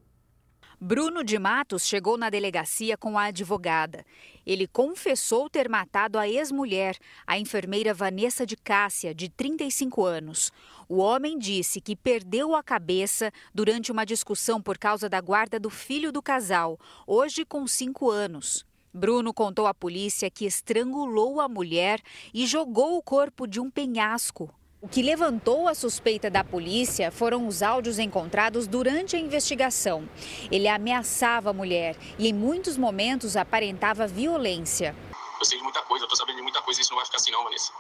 Bruno 0.85 1.23
de 1.23 1.39
Matos 1.39 1.87
chegou 1.87 2.19
na 2.19 2.29
delegacia 2.29 2.97
com 2.97 3.17
a 3.17 3.27
advogada. 3.27 4.05
Ele 4.45 4.67
confessou 4.67 5.49
ter 5.49 5.69
matado 5.69 6.19
a 6.19 6.29
ex-mulher, 6.29 6.99
a 7.25 7.39
enfermeira 7.39 7.95
Vanessa 7.95 8.45
de 8.45 8.57
Cássia, 8.57 9.15
de 9.15 9.29
35 9.29 10.05
anos. 10.05 10.51
O 10.89 10.97
homem 10.97 11.39
disse 11.39 11.81
que 11.81 11.95
perdeu 11.95 12.57
a 12.57 12.65
cabeça 12.65 13.31
durante 13.55 13.93
uma 13.93 14.05
discussão 14.05 14.61
por 14.61 14.77
causa 14.77 15.09
da 15.09 15.21
guarda 15.21 15.57
do 15.61 15.71
filho 15.71 16.11
do 16.11 16.21
casal, 16.21 16.77
hoje 17.07 17.45
com 17.45 17.65
5 17.65 18.11
anos. 18.11 18.67
Bruno 18.93 19.33
contou 19.33 19.69
à 19.69 19.73
polícia 19.73 20.29
que 20.29 20.45
estrangulou 20.45 21.41
a 21.41 21.49
mulher 21.49 22.01
e 22.35 22.45
jogou 22.45 22.99
o 22.99 23.03
corpo 23.05 23.47
de 23.47 23.61
um 23.61 23.71
penhasco. 23.71 24.53
O 24.85 24.89
que 24.89 25.01
levantou 25.01 25.69
a 25.69 25.77
suspeita 25.77 26.29
da 26.29 26.43
polícia 26.43 27.13
foram 27.13 27.47
os 27.47 27.63
áudios 27.63 28.01
encontrados 28.01 28.67
durante 28.67 29.15
a 29.15 29.19
investigação. 29.21 30.09
Ele 30.51 30.67
ameaçava 30.67 31.51
a 31.51 31.53
mulher 31.53 31.97
e, 32.19 32.27
em 32.27 32.33
muitos 32.33 32.77
momentos, 32.77 33.37
aparentava 33.37 34.09
violência. 34.09 34.93
Eu 35.39 35.45
sei 35.45 35.57
de 35.57 35.63
muita 35.63 35.81
coisa, 35.83 36.05
eu 36.05 36.09
tô 36.09 36.17
sabendo 36.17 36.35
de 36.35 36.43
muita 36.43 36.61
coisa, 36.63 36.81
isso 36.81 36.91
não 36.91 36.97
vai 36.97 37.07
ficar 37.07 37.19
assim 37.19 37.31
não, 37.31 37.45
Vanessa. 37.45 37.73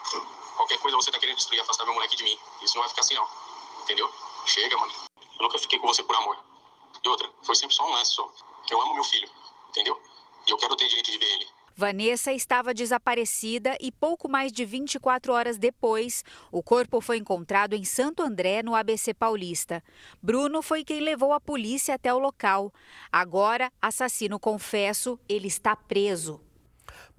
Qualquer 0.56 0.78
coisa 0.78 0.96
você 0.96 1.10
tá 1.10 1.18
querendo 1.18 1.38
destruir, 1.38 1.60
afastar 1.62 1.84
meu 1.86 1.94
moleque 1.94 2.14
de 2.14 2.22
mim. 2.22 2.38
Isso 2.62 2.76
não 2.76 2.82
vai 2.82 2.90
ficar 2.90 3.00
assim 3.00 3.14
não. 3.14 3.26
Entendeu? 3.82 4.08
Chega, 4.46 4.78
mano. 4.78 4.92
Eu 5.40 5.42
nunca 5.42 5.58
fiquei 5.58 5.80
com 5.80 5.88
você 5.88 6.04
por 6.04 6.14
amor. 6.14 6.38
E 7.04 7.08
outra, 7.08 7.28
foi 7.42 7.56
sempre 7.56 7.74
só 7.74 7.84
um 7.84 7.90
lance 7.90 8.12
só. 8.12 8.32
Eu 8.70 8.80
amo 8.80 8.94
meu 8.94 9.02
filho, 9.02 9.28
entendeu? 9.70 10.00
E 10.46 10.52
eu 10.52 10.56
quero 10.56 10.76
ter 10.76 10.86
direito 10.86 11.10
de 11.10 11.18
ver 11.18 11.26
ele. 11.26 11.48
Vanessa 11.74 12.32
estava 12.32 12.74
desaparecida 12.74 13.76
e 13.80 13.90
pouco 13.90 14.28
mais 14.28 14.52
de 14.52 14.64
24 14.64 15.32
horas 15.32 15.58
depois, 15.58 16.24
o 16.50 16.62
corpo 16.62 17.00
foi 17.00 17.18
encontrado 17.18 17.74
em 17.74 17.84
Santo 17.84 18.22
André, 18.22 18.62
no 18.62 18.74
ABC 18.74 19.14
Paulista. 19.14 19.82
Bruno 20.22 20.62
foi 20.62 20.84
quem 20.84 21.00
levou 21.00 21.32
a 21.32 21.40
polícia 21.40 21.94
até 21.94 22.12
o 22.12 22.18
local. 22.18 22.72
Agora, 23.10 23.72
assassino 23.80 24.38
confesso, 24.38 25.18
ele 25.28 25.48
está 25.48 25.74
preso. 25.74 26.40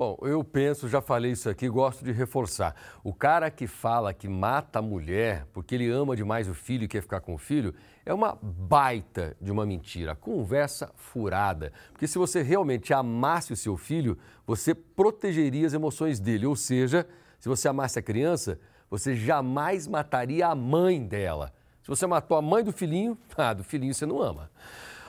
Bom, 0.04 0.18
eu 0.24 0.44
penso, 0.44 0.90
já 0.90 1.00
falei 1.00 1.32
isso 1.32 1.50
aqui, 1.50 1.70
gosto 1.70 2.04
de 2.04 2.12
reforçar. 2.12 2.76
O 3.06 3.14
cara 3.14 3.50
que 3.50 3.66
fala 3.66 4.14
que 4.14 4.28
mata 4.28 4.80
a 4.80 4.82
mulher 4.82 5.48
porque 5.54 5.76
ele 5.76 5.90
ama 5.90 6.14
demais 6.14 6.50
o 6.50 6.54
filho 6.54 6.84
e 6.84 6.90
quer 6.90 7.02
ficar 7.02 7.22
com 7.22 7.34
o 7.34 7.38
filho 7.38 7.74
é 8.06 8.14
uma 8.14 8.38
baita 8.42 9.34
de 9.40 9.50
uma 9.50 9.66
mentira, 9.66 10.14
conversa 10.14 10.92
furada. 10.98 11.72
Porque 11.94 12.06
se 12.06 12.18
você 12.18 12.42
realmente 12.42 12.94
amasse 12.94 13.54
o 13.54 13.56
seu 13.56 13.78
filho, 13.78 14.18
você 14.46 14.76
protegeria 14.76 15.66
as 15.66 15.74
emoções 15.74 16.20
dele. 16.20 16.48
Ou 16.48 16.56
seja, 16.58 17.08
se 17.40 17.48
você 17.48 17.70
amasse 17.70 17.98
a 17.98 18.02
criança, 18.02 18.60
você 18.90 19.16
jamais 19.16 19.88
mataria 19.88 20.48
a 20.48 20.54
mãe 20.54 21.02
dela. 21.02 21.54
Se 21.82 21.88
você 21.88 22.06
matou 22.06 22.36
a 22.36 22.42
mãe 22.42 22.62
do 22.62 22.74
filhinho, 22.74 23.18
ah, 23.38 23.54
do 23.54 23.64
filhinho 23.64 23.94
você 23.94 24.06
não 24.06 24.22
ama. 24.22 24.52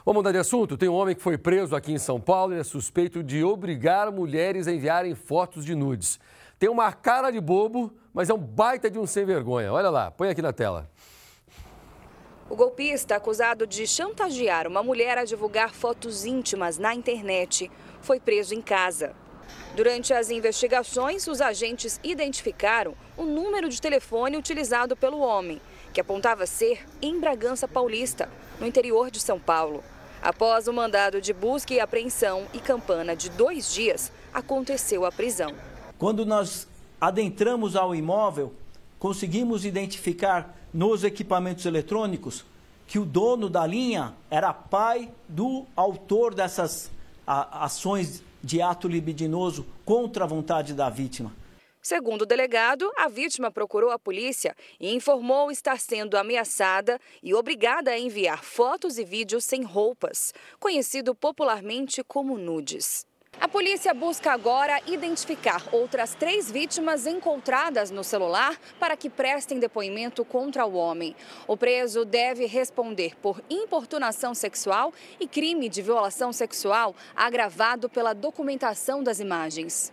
Vamos 0.05 0.19
mudar 0.19 0.33
de 0.33 0.39
assunto? 0.39 0.77
Tem 0.77 0.87
um 0.87 0.93
homem 0.93 1.15
que 1.15 1.23
foi 1.23 1.39
preso 1.39 1.75
aqui 1.75 1.91
em 1.91 1.99
São 1.99 2.21
Paulo 2.21 2.55
e 2.55 2.59
é 2.59 2.63
suspeito 2.63 3.23
de 3.23 3.43
obrigar 3.43 4.13
mulheres 4.13 4.69
a 4.69 4.73
enviarem 4.73 5.15
fotos 5.15 5.65
de 5.65 5.75
nudes. 5.75 6.21
Tem 6.59 6.69
uma 6.69 6.93
cara 6.93 7.31
de 7.31 7.41
bobo, 7.41 7.91
mas 8.13 8.29
é 8.29 8.35
um 8.35 8.39
baita 8.39 8.91
de 8.91 8.99
um 8.99 9.07
sem 9.07 9.25
vergonha. 9.25 9.73
Olha 9.73 9.89
lá, 9.89 10.11
põe 10.11 10.29
aqui 10.29 10.43
na 10.43 10.53
tela. 10.53 10.91
O 12.51 12.55
golpista, 12.55 13.17
acusado 13.17 13.67
de 13.67 13.87
chantagear 13.87 14.67
uma 14.67 14.83
mulher 14.83 15.17
a 15.17 15.25
divulgar 15.25 15.73
fotos 15.73 16.27
íntimas 16.27 16.77
na 16.77 16.95
internet, 16.95 17.71
foi 18.03 18.21
preso 18.21 18.55
em 18.55 18.61
casa. 18.61 19.17
Durante 19.75 20.13
as 20.13 20.29
investigações, 20.29 21.27
os 21.27 21.41
agentes 21.41 21.99
identificaram 22.05 22.95
o 23.17 23.23
número 23.23 23.71
de 23.71 23.81
telefone 23.81 24.37
utilizado 24.37 24.95
pelo 24.95 25.21
homem, 25.21 25.63
que 25.95 26.01
apontava 26.01 26.45
ser 26.45 26.85
em 27.01 27.19
Bragança 27.19 27.67
Paulista, 27.67 28.29
no 28.61 28.67
interior 28.67 29.11
de 29.11 29.19
São 29.19 29.41
Paulo. 29.41 29.83
Após 30.25 30.67
o 30.67 30.73
mandado 30.73 31.21
de 31.21 31.35
busca 31.35 31.75
e 31.75 31.79
apreensão 31.79 32.47
e 32.55 32.59
campana 32.59 33.15
de 33.15 33.29
dois 33.29 33.75
dias, 33.75 34.11
aconteceu 34.33 35.05
a 35.05 35.13
prisão. 35.13 35.53
Quando 35.99 36.25
nós 36.25 36.67
adentramos 36.99 37.77
ao 37.77 37.95
imóvel, 37.95 38.55
conseguimos 38.99 39.67
identificar 39.67 40.57
nos 40.73 41.05
equipamentos 41.05 41.67
eletrônicos 41.67 42.43
que 42.87 42.99
o 42.99 43.05
dono 43.05 43.51
da 43.51 43.67
linha 43.67 44.15
era 44.31 44.55
pai 44.55 45.11
do 45.29 45.67
autor 45.77 46.35
dessas 46.35 46.91
ações 47.27 48.23
de 48.43 48.63
ato 48.63 48.89
libidinoso 48.89 49.67
contra 49.85 50.25
a 50.25 50.27
vontade 50.27 50.73
da 50.73 50.89
vítima. 50.89 51.33
Segundo 51.87 52.23
o 52.23 52.27
delegado, 52.27 52.91
a 52.97 53.09
vítima 53.09 53.51
procurou 53.51 53.91
a 53.91 53.99
polícia 53.99 54.57
e 54.81 54.95
informou 54.95 55.51
estar 55.51 55.79
sendo 55.79 56.17
ameaçada 56.17 56.99
e 57.23 57.35
obrigada 57.35 57.91
a 57.91 57.99
enviar 57.99 58.43
fotos 58.43 58.97
e 58.97 59.05
vídeos 59.05 59.45
sem 59.45 59.63
roupas, 59.63 60.33
conhecido 60.59 61.15
popularmente 61.15 62.03
como 62.03 62.39
nudes. 62.39 63.05
A 63.39 63.47
polícia 63.47 63.93
busca 63.93 64.33
agora 64.33 64.81
identificar 64.87 65.63
outras 65.73 66.15
três 66.15 66.51
vítimas 66.51 67.07
encontradas 67.07 67.91
no 67.91 68.03
celular 68.03 68.59
para 68.81 68.97
que 68.97 69.11
prestem 69.11 69.59
depoimento 69.59 70.25
contra 70.25 70.65
o 70.65 70.77
homem. 70.77 71.15
O 71.47 71.55
preso 71.55 72.07
deve 72.07 72.47
responder 72.47 73.15
por 73.21 73.45
importunação 73.51 74.35
sexual 74.35 74.91
e 75.21 75.29
crime 75.29 75.69
de 75.69 75.83
violação 75.83 76.33
sexual 76.33 76.97
agravado 77.15 77.91
pela 77.91 78.15
documentação 78.15 79.03
das 79.03 79.21
imagens. 79.21 79.93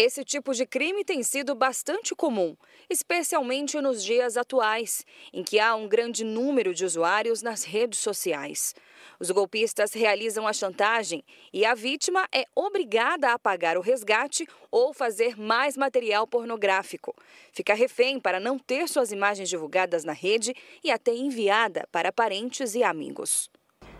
Esse 0.00 0.24
tipo 0.24 0.54
de 0.54 0.64
crime 0.64 1.04
tem 1.04 1.24
sido 1.24 1.56
bastante 1.56 2.14
comum, 2.14 2.56
especialmente 2.88 3.80
nos 3.80 4.00
dias 4.00 4.36
atuais, 4.36 5.04
em 5.32 5.42
que 5.42 5.58
há 5.58 5.74
um 5.74 5.88
grande 5.88 6.22
número 6.22 6.72
de 6.72 6.84
usuários 6.84 7.42
nas 7.42 7.64
redes 7.64 7.98
sociais. 7.98 8.76
Os 9.18 9.28
golpistas 9.32 9.92
realizam 9.92 10.46
a 10.46 10.52
chantagem 10.52 11.24
e 11.52 11.64
a 11.64 11.74
vítima 11.74 12.28
é 12.32 12.44
obrigada 12.54 13.32
a 13.32 13.38
pagar 13.40 13.76
o 13.76 13.80
resgate 13.80 14.46
ou 14.70 14.94
fazer 14.94 15.36
mais 15.36 15.76
material 15.76 16.28
pornográfico. 16.28 17.12
Fica 17.52 17.74
refém 17.74 18.20
para 18.20 18.38
não 18.38 18.56
ter 18.56 18.88
suas 18.88 19.10
imagens 19.10 19.48
divulgadas 19.48 20.04
na 20.04 20.12
rede 20.12 20.54
e 20.84 20.92
até 20.92 21.12
enviada 21.12 21.88
para 21.90 22.12
parentes 22.12 22.76
e 22.76 22.84
amigos. 22.84 23.50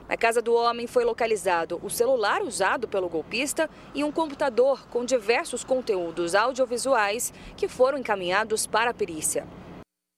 Na 0.09 0.16
casa 0.16 0.40
do 0.40 0.55
homem 0.55 0.87
foi 0.87 1.05
localizado 1.05 1.79
o 1.83 1.90
celular 1.90 2.40
usado 2.40 2.88
pelo 2.88 3.11
golpista 3.11 3.68
e 3.94 4.03
um 4.03 4.11
computador 4.11 4.88
com 4.88 5.05
diversos 5.05 5.62
conteúdos 5.62 6.35
audiovisuais 6.35 7.31
que 7.55 7.68
foram 7.68 7.99
encaminhados 7.99 8.66
para 8.66 8.90
a 8.90 8.94
perícia. 8.94 9.47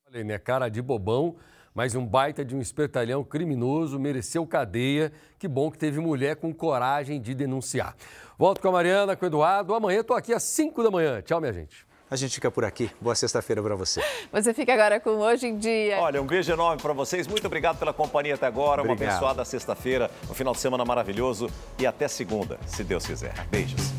Olha, 0.09 0.23
minha 0.23 0.39
cara 0.39 0.69
de 0.69 0.81
bobão, 0.81 1.35
mas 1.75 1.97
um 1.97 2.07
baita 2.07 2.45
de 2.45 2.55
um 2.55 2.61
espertalhão 2.61 3.25
criminoso 3.25 3.99
mereceu 3.99 4.47
cadeia. 4.47 5.13
Que 5.37 5.49
bom 5.49 5.69
que 5.69 5.79
teve 5.79 5.99
mulher 5.99 6.37
com 6.37 6.55
coragem 6.55 7.21
de 7.21 7.35
denunciar. 7.35 7.97
Volto 8.39 8.61
com 8.61 8.69
a 8.69 8.73
Mariana, 8.73 9.17
com 9.17 9.25
o 9.25 9.29
Eduardo. 9.29 9.75
Amanhã 9.75 10.03
estou 10.03 10.17
aqui 10.17 10.33
às 10.33 10.45
5 10.45 10.85
da 10.85 10.91
manhã. 10.91 11.21
Tchau, 11.21 11.41
minha 11.41 11.53
gente. 11.53 11.90
A 12.11 12.17
gente 12.17 12.35
fica 12.35 12.51
por 12.51 12.65
aqui. 12.65 12.91
Boa 13.01 13.15
sexta-feira 13.15 13.63
para 13.63 13.77
você. 13.77 14.03
Você 14.33 14.53
fica 14.53 14.75
agora 14.75 14.99
com 14.99 15.11
Hoje 15.11 15.47
em 15.47 15.57
Dia. 15.57 15.99
Olha, 16.01 16.21
um 16.21 16.27
beijo 16.27 16.53
enorme 16.53 16.83
para 16.83 16.93
vocês. 16.93 17.27
Muito 17.29 17.47
obrigado 17.47 17.79
pela 17.79 17.93
companhia 17.93 18.35
até 18.35 18.47
agora. 18.47 18.83
Obrigado. 18.83 19.01
Uma 19.01 19.11
abençoada 19.11 19.45
sexta-feira, 19.45 20.11
um 20.29 20.35
final 20.35 20.53
de 20.53 20.59
semana 20.59 20.85
maravilhoso 20.85 21.49
e 21.79 21.87
até 21.87 22.09
segunda, 22.09 22.59
se 22.67 22.83
Deus 22.83 23.07
quiser. 23.07 23.33
Beijos. 23.49 23.93